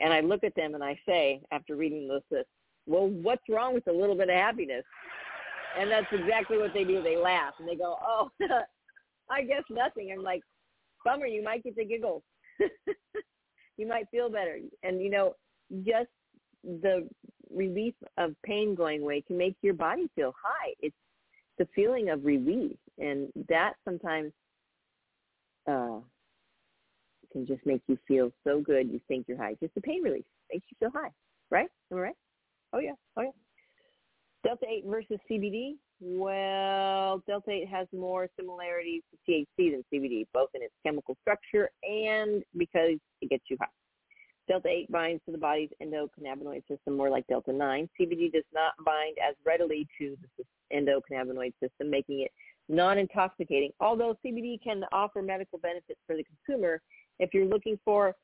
[0.00, 2.48] And I look at them and I say, after reading this list,
[2.86, 4.84] well, what's wrong with a little bit of happiness?
[5.78, 7.02] And that's exactly what they do.
[7.02, 8.30] They laugh and they go, oh,
[9.30, 10.10] I guess nothing.
[10.12, 10.42] I'm like,
[11.04, 12.22] bummer, you might get the giggles.
[13.76, 14.58] you might feel better.
[14.82, 15.34] And, you know,
[15.84, 16.08] just
[16.64, 17.08] the
[17.54, 20.72] relief of pain going away can make your body feel high.
[20.80, 20.96] It's
[21.58, 24.32] the feeling of relief, and that sometimes
[25.68, 26.00] uh,
[27.32, 28.90] can just make you feel so good.
[28.90, 29.54] You think you're high.
[29.60, 31.10] Just the pain relief makes you feel high,
[31.50, 31.68] right?
[31.90, 32.16] Am I right?
[32.72, 33.30] Oh yeah, oh yeah.
[34.44, 35.74] Delta 8 versus CBD.
[36.00, 41.70] Well, Delta 8 has more similarities to THC than CBD, both in its chemical structure
[41.84, 43.68] and because it gets you high.
[44.48, 47.88] Delta 8 binds to the body's endocannabinoid system more like Delta 9.
[48.00, 52.30] CBD does not bind as readily to the endocannabinoid system, making it
[52.68, 56.80] non-intoxicating, although CBD can offer medical benefits for the consumer.
[57.18, 58.14] If you're looking for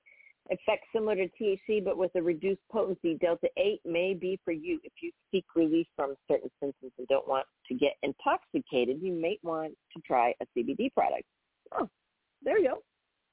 [0.51, 4.81] effects similar to THC but with a reduced potency, Delta 8 may be for you.
[4.83, 9.39] If you seek relief from certain symptoms and don't want to get intoxicated, you may
[9.43, 11.25] want to try a CBD product.
[11.79, 11.89] Oh,
[12.43, 12.83] there you go.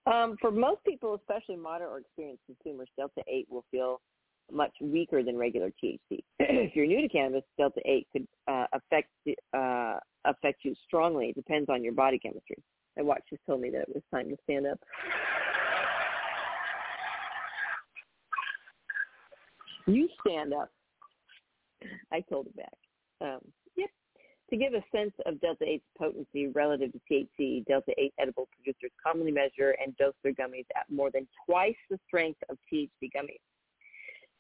[0.08, 4.02] Um, for most people, especially moderate or experienced consumers, Delta 8 will feel
[4.52, 6.00] much weaker than regular THC.
[6.40, 9.10] if you're new to cannabis, Delta 8 could uh, affect
[9.54, 11.30] uh, affect you strongly.
[11.30, 12.58] It depends on your body chemistry.
[12.98, 14.80] My watch just told me that it was time to stand up.
[19.88, 20.72] You stand up.
[22.12, 22.78] I told it back.
[23.22, 23.40] Um,
[24.50, 28.92] to give a sense of Delta 8's potency relative to THC, Delta 8 edible producers
[29.04, 33.40] commonly measure and dose their gummies at more than twice the strength of THC gummies.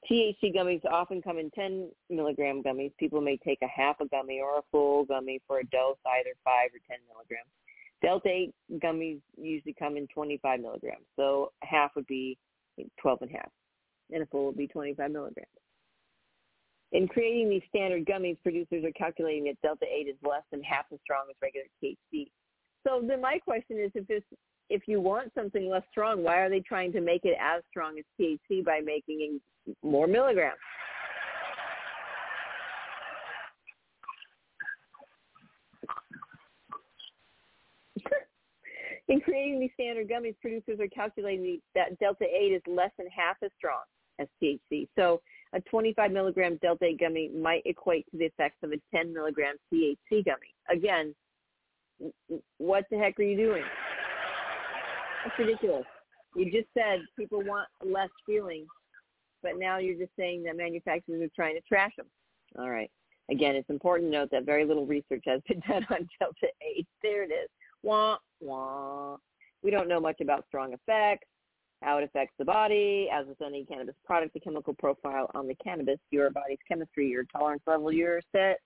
[0.09, 2.91] THC gummies often come in 10 milligram gummies.
[2.99, 6.35] People may take a half a gummy or a full gummy for a dose, either
[6.43, 7.49] 5 or 10 milligrams.
[8.03, 8.53] Delta 8
[8.83, 12.37] gummies usually come in 25 milligrams, so half would be
[13.01, 13.49] 12 and a half,
[14.11, 15.49] and a full would be 25 milligrams.
[16.95, 20.85] In creating these standard gummies, producers are calculating that Delta 8 is less than half
[20.93, 22.31] as strong as regular THC.
[22.87, 24.25] So then my question is if it's,
[24.69, 27.99] if you want something less strong, why are they trying to make it as strong
[27.99, 29.41] as THC by making
[29.83, 30.55] more milligrams?
[39.09, 43.35] In creating these standard gummies, producers are calculating that Delta 8 is less than half
[43.43, 43.83] as strong
[44.17, 44.87] as THC.
[44.97, 45.19] So
[45.53, 49.55] a 25 milligram Delta 8 gummy might equate to the effects of a 10 milligram
[49.73, 50.53] THC gummy.
[50.69, 51.15] Again,
[52.57, 53.63] what the heck are you doing?
[55.23, 55.85] That's ridiculous.
[56.35, 58.65] You just said people want less feeling,
[59.41, 62.07] but now you're just saying that manufacturers are trying to trash them.
[62.59, 62.91] All right.
[63.31, 66.87] Again, it's important to note that very little research has been done on Delta 8.
[67.01, 67.49] There it is.
[67.81, 69.17] Wah, wah.
[69.63, 71.27] We don't know much about strong effects,
[71.81, 73.07] how it affects the body.
[73.13, 77.25] As with any cannabis product, the chemical profile on the cannabis, your body's chemistry, your
[77.25, 78.59] tolerance level, your set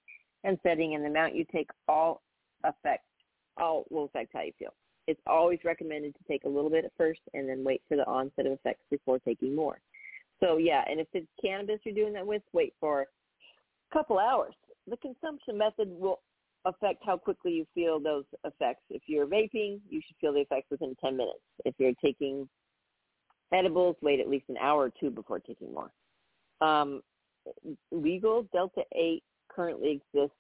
[0.44, 2.22] and setting, and the amount you take all
[2.64, 3.04] affect
[3.58, 4.74] all will affect how you feel.
[5.08, 8.06] It's always recommended to take a little bit at first and then wait for the
[8.06, 9.82] onset of effects before taking more.
[10.40, 14.54] So yeah, and if it's cannabis you're doing that with, wait for a couple hours.
[14.88, 16.20] The consumption method will
[16.66, 18.84] affect how quickly you feel those effects.
[18.90, 21.40] If you're vaping, you should feel the effects within 10 minutes.
[21.66, 22.48] If you're taking
[23.54, 25.92] edibles, wait at least an hour or two before taking more.
[26.62, 27.02] Um,
[27.92, 30.36] legal Delta 8 currently exists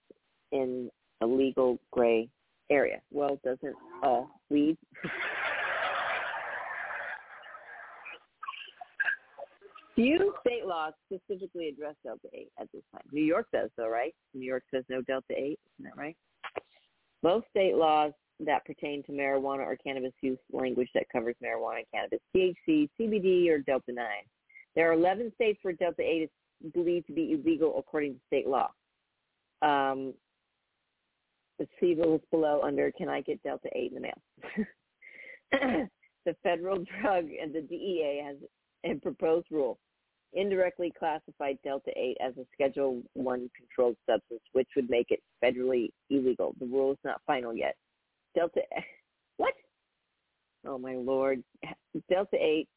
[0.51, 0.89] in
[1.21, 2.29] a legal gray
[2.69, 3.01] area.
[3.11, 4.77] Well, doesn't all weed?
[9.95, 13.03] Few state laws specifically address Delta 8 at this time.
[13.11, 14.15] New York does, though, right?
[14.33, 15.37] New York says no Delta 8.
[15.37, 16.15] Isn't that right?
[17.21, 18.13] Most state laws
[18.45, 23.49] that pertain to marijuana or cannabis use language that covers marijuana and cannabis, THC, CBD,
[23.49, 24.05] or Delta 9.
[24.75, 28.47] There are 11 states where Delta 8 is believed to be illegal according to state
[28.47, 28.69] law.
[29.61, 30.13] Um,
[31.57, 35.87] the list below under Can I Get Delta 8 in the mail?
[36.25, 38.37] the Federal Drug and the DEA has
[38.85, 39.77] a proposed rule
[40.33, 45.89] indirectly classified Delta 8 as a Schedule 1 controlled substance, which would make it federally
[46.09, 46.53] illegal.
[46.59, 47.75] The rule is not final yet.
[48.35, 48.61] Delta,
[49.37, 49.53] what?
[50.65, 51.43] Oh my lord.
[52.09, 52.67] Delta 8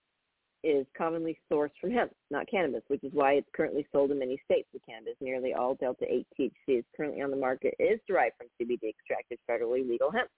[0.64, 4.40] is commonly sourced from hemp, not cannabis, which is why it's currently sold in many
[4.44, 5.14] states with cannabis.
[5.20, 9.38] Nearly all Delta 8 THC is currently on the market is derived from CBD extracted
[9.50, 10.30] federally legal hemp.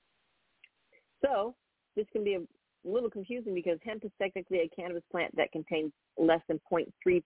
[1.24, 1.54] So
[1.94, 2.40] this can be a
[2.84, 7.22] little confusing because hemp is technically a cannabis plant that contains less than 0.3%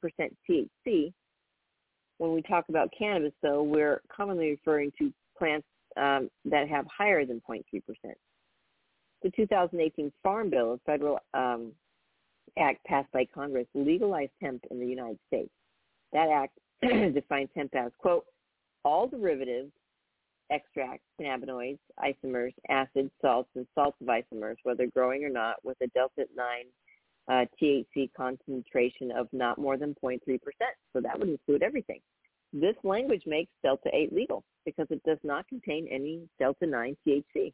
[0.49, 1.12] THC.
[2.18, 5.66] When we talk about cannabis, though, we're commonly referring to plants
[5.97, 7.62] um, that have higher than 0.3%.
[9.22, 11.72] The 2018 Farm Bill, a federal um,
[12.59, 15.51] act passed by Congress, legalized hemp in the United States.
[16.12, 16.59] That act
[17.14, 18.24] defines hemp as, quote,
[18.84, 19.72] all derivatives
[20.51, 25.86] extracts, cannabinoids, isomers, acids, salts, and salts of isomers, whether growing or not, with a
[25.89, 26.47] delta 9
[27.28, 30.39] uh, THC concentration of not more than 0.3%.
[30.93, 32.01] So that would include everything.
[32.53, 37.53] This language makes Delta 8 legal because it does not contain any Delta 9 THC.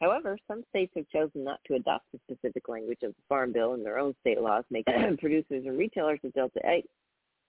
[0.00, 3.74] However, some states have chosen not to adopt the specific language of the Farm Bill
[3.74, 6.84] in their own state laws, making producers and retailers of Delta 8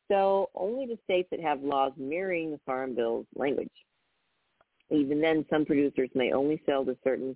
[0.09, 3.67] sell only to states that have laws mirroring the Farm Bill's language.
[4.89, 7.35] Even then, some producers may only sell to certain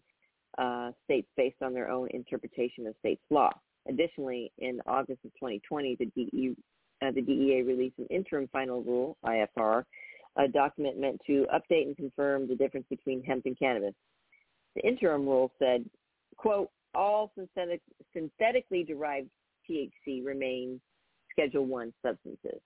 [0.58, 3.50] uh, states based on their own interpretation of state's law.
[3.90, 6.56] Additionally, in August of 2020, the, DE,
[7.02, 9.84] uh, the DEA released an interim final rule, IFR,
[10.38, 13.94] a document meant to update and confirm the difference between hemp and cannabis.
[14.76, 15.86] The interim rule said,
[16.38, 17.82] quote, all synthetic,
[18.14, 19.30] synthetically derived
[19.70, 20.80] THC remain
[21.32, 22.60] Schedule 1 substances,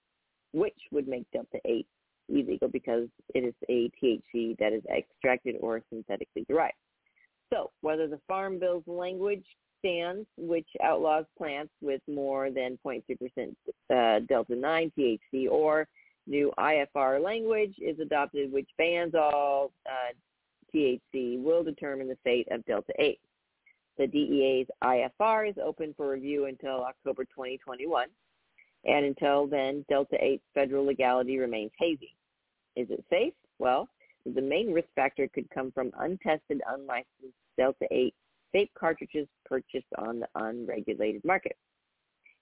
[0.53, 1.87] which would make Delta 8
[2.29, 6.73] illegal because it is a THC that is extracted or synthetically derived.
[7.53, 9.45] So whether the Farm Bill's language
[9.85, 13.55] stands, which outlaws plants with more than 0.3%
[13.93, 15.87] uh, delta-9 THC, or
[16.27, 20.13] new IFR language is adopted, which bans all uh,
[20.73, 23.19] THC, will determine the fate of delta-8.
[23.97, 28.07] The DEA's IFR is open for review until October 2021.
[28.83, 32.15] And until then, Delta 8's federal legality remains hazy.
[32.75, 33.33] Is it safe?
[33.57, 33.87] Well,
[34.25, 38.13] the main risk factor could come from untested, unlicensed Delta 8
[38.55, 41.57] vape cartridges purchased on the unregulated market.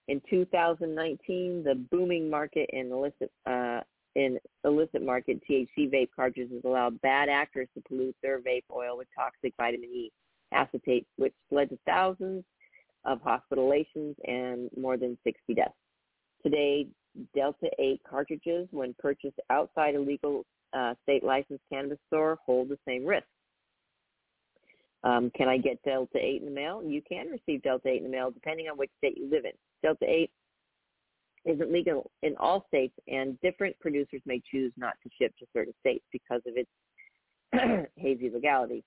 [0.08, 3.82] In 2019, the booming market in illicit uh,
[4.16, 9.08] in illicit market THC vape cartridges allowed bad actors to pollute their vape oil with
[9.18, 10.12] toxic vitamin E
[10.52, 12.44] acetate, which led to thousands
[13.06, 15.74] of hospitalizations and more than 60 deaths.
[16.44, 16.88] Today,
[17.36, 22.78] Delta 8 cartridges, when purchased outside a legal uh, state licensed cannabis store, hold the
[22.88, 23.26] same risk.
[25.04, 26.82] Um, can I get Delta 8 in the mail?
[26.84, 29.52] You can receive Delta 8 in the mail depending on which state you live in.
[29.82, 30.32] Delta 8
[31.46, 35.74] isn't legal in all states, and different producers may choose not to ship to certain
[35.82, 38.84] states because of its hazy legality.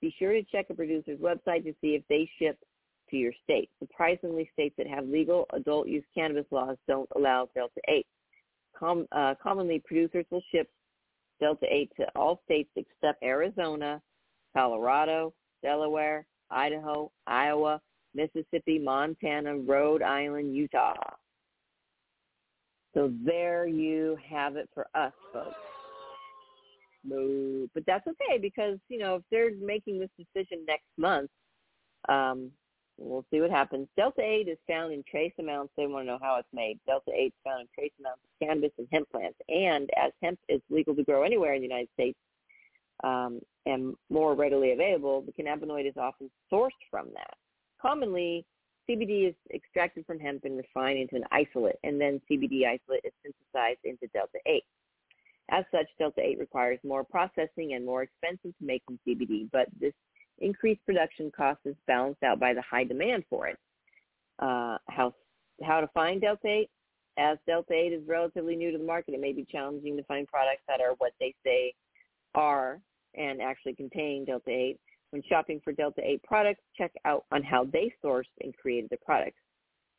[0.00, 2.58] Be sure to check a producer's website to see if they ship
[3.10, 3.70] to your state.
[3.78, 8.06] Surprisingly, states that have legal adult use cannabis laws don't allow Delta 8.
[8.76, 10.68] Com- uh, commonly, producers will ship
[11.38, 14.02] Delta 8 to all states except Arizona,
[14.54, 15.32] Colorado,
[15.62, 17.80] Delaware, Idaho, Iowa,
[18.14, 20.94] Mississippi, Montana, Rhode Island, Utah.
[22.94, 25.56] So there you have it for us, folks.
[27.04, 31.30] No, but that's okay because you know if they're making this decision next month,
[32.08, 32.50] um,
[32.96, 33.88] we'll see what happens.
[33.96, 35.72] Delta eight is found in trace amounts.
[35.76, 36.78] They want to know how it's made.
[36.86, 40.38] Delta eight is found in trace amounts of cannabis and hemp plants, and as hemp
[40.48, 42.18] is legal to grow anywhere in the United States
[43.02, 47.34] um, and more readily available, the cannabinoid is often sourced from that.
[47.80, 48.44] Commonly,
[48.88, 53.12] CBD is extracted from hemp and refined into an isolate, and then CBD isolate is
[53.22, 54.64] synthesized into delta eight.
[55.50, 59.92] As such, Delta-8 requires more processing and more expensive to make than CBD, but this
[60.38, 63.58] increased production cost is balanced out by the high demand for it.
[64.38, 65.14] Uh, how,
[65.62, 66.68] how to find Delta-8?
[67.18, 70.62] As Delta-8 is relatively new to the market, it may be challenging to find products
[70.68, 71.74] that are what they say
[72.34, 72.80] are
[73.14, 74.78] and actually contain Delta-8.
[75.10, 79.36] When shopping for Delta-8 products, check out on how they sourced and created the products.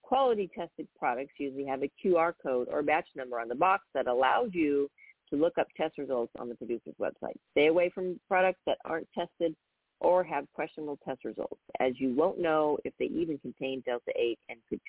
[0.01, 4.07] Quality tested products usually have a QR code or batch number on the box that
[4.07, 4.89] allows you
[5.30, 7.36] to look up test results on the producer's website.
[7.51, 9.55] Stay away from products that aren't tested
[9.99, 14.59] or have questionable test results, as you won't know if they even contain Delta-8 and
[14.70, 14.82] could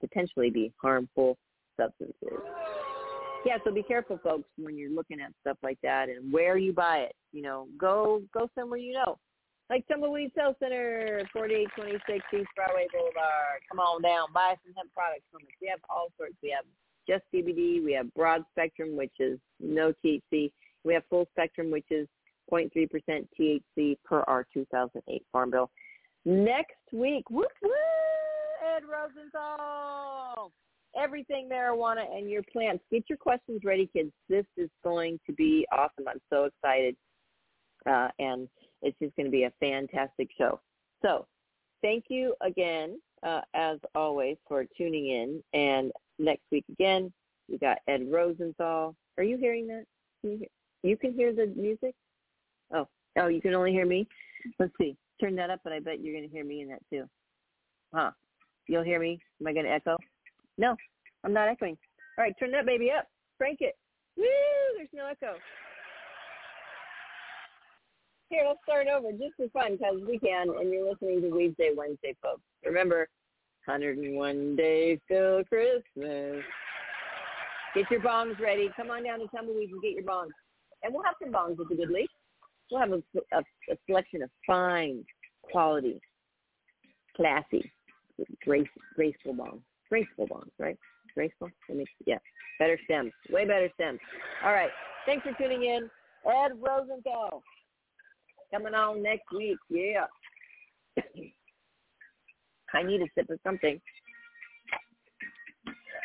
[0.00, 1.36] potentially be harmful
[1.78, 2.14] substances.
[3.44, 6.72] Yeah, so be careful, folks, when you're looking at stuff like that and where you
[6.72, 7.14] buy it.
[7.32, 9.18] You know, go go somewhere you know,
[9.68, 13.60] like Tumbleweed Health Center, 4826 East Broadway Boulevard.
[13.70, 15.52] Come on down, buy some hemp products from us.
[15.60, 16.36] We have all sorts.
[16.42, 16.64] We have
[17.06, 17.84] just CBD.
[17.84, 20.50] We have broad spectrum, which is no THC.
[20.84, 22.08] We have full spectrum, which is
[22.52, 25.70] 0.3% THC per our 2008 Farm Bill.
[26.24, 27.72] Next week, whoop, whoop,
[28.76, 30.52] Ed Rosenthal.
[30.96, 32.84] Everything marijuana and your plants.
[32.90, 34.12] Get your questions ready, kids.
[34.28, 36.06] This is going to be awesome.
[36.08, 36.96] I'm so excited.
[37.86, 38.48] Uh, and
[38.82, 40.60] it's just going to be a fantastic show.
[41.02, 41.26] So
[41.82, 45.42] thank you again, uh, as always, for tuning in.
[45.52, 47.12] And next week again.
[47.48, 48.94] We got Ed Rosenthal.
[49.18, 49.84] Are you hearing that?
[50.20, 50.48] Can you, hear,
[50.82, 51.94] you can hear the music?
[52.72, 52.88] Oh,
[53.18, 54.08] oh, you can only hear me.
[54.58, 54.96] Let's see.
[55.20, 57.04] Turn that up, but I bet you're going to hear me in that too.
[57.92, 58.10] Huh?
[58.66, 59.20] You'll hear me?
[59.40, 59.96] Am I going to echo?
[60.58, 60.76] No,
[61.24, 61.76] I'm not echoing.
[62.18, 63.06] All right, turn that baby up.
[63.38, 63.74] Crank it.
[64.16, 64.24] Woo!
[64.76, 65.34] There's no echo.
[68.30, 71.76] Here, let's start over just for fun because we can, and you're listening to Weedsday
[71.76, 72.42] Wednesday, folks.
[72.64, 73.08] Remember,
[73.66, 76.42] 101 days till Christmas.
[77.74, 78.70] Get your bongs ready.
[78.76, 80.30] Come on down to Tumbleweed and get your bongs.
[80.82, 82.08] And we'll have some bongs at the Good Leaf.
[82.70, 83.02] We'll have a,
[83.32, 85.04] a, a selection of fine,
[85.42, 86.00] quality,
[87.16, 87.70] classy,
[88.44, 89.62] grace, graceful bongs.
[89.94, 90.76] Graceful bongs, right?
[91.14, 91.48] Graceful?
[91.68, 92.18] That makes, yeah.
[92.58, 93.12] Better stems.
[93.30, 94.00] Way better stems.
[94.44, 94.70] All right.
[95.06, 95.88] Thanks for tuning in.
[96.26, 97.44] Ed Rosenthal.
[98.52, 99.56] Coming on next week.
[99.70, 100.06] Yeah.
[102.74, 103.80] I need a sip of something.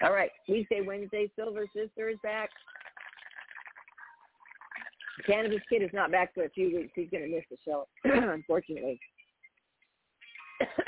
[0.04, 2.52] All right, Weedsday, Wednesday, Silver Sister is back.
[5.26, 6.92] Cannabis Kid is not back for a few weeks.
[6.94, 9.00] He's going to miss the show, unfortunately.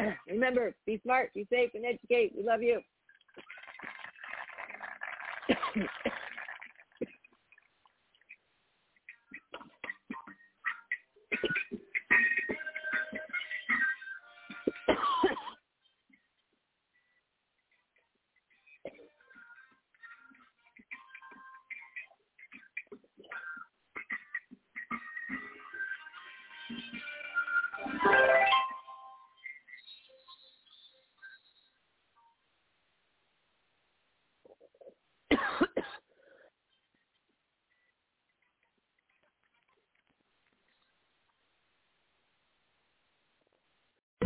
[0.30, 2.34] Remember, be smart, be safe, and educate.
[2.36, 2.82] We love you.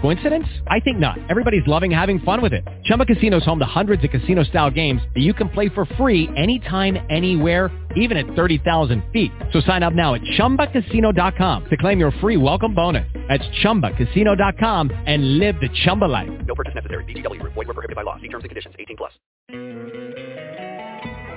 [0.00, 0.46] Coincidence?
[0.68, 1.18] I think not.
[1.28, 2.66] Everybody's loving having fun with it.
[2.84, 6.28] Chumba Casino is home to hundreds of casino-style games that you can play for free
[6.36, 9.32] anytime, anywhere, even at 30,000 feet.
[9.52, 13.06] So sign up now at ChumbaCasino.com to claim your free welcome bonus.
[13.28, 16.28] That's ChumbaCasino.com and live the Chumba life.
[16.46, 17.04] No purchase necessary.
[17.04, 17.42] VGW.
[17.42, 18.16] Void were prohibited by law.
[18.16, 18.74] See terms and conditions.
[18.78, 19.12] 18 plus.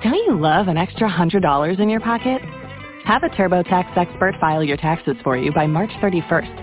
[0.03, 2.41] Don't you love an extra $100 in your pocket?
[3.05, 6.62] Have a TurboTax expert file your taxes for you by March 31st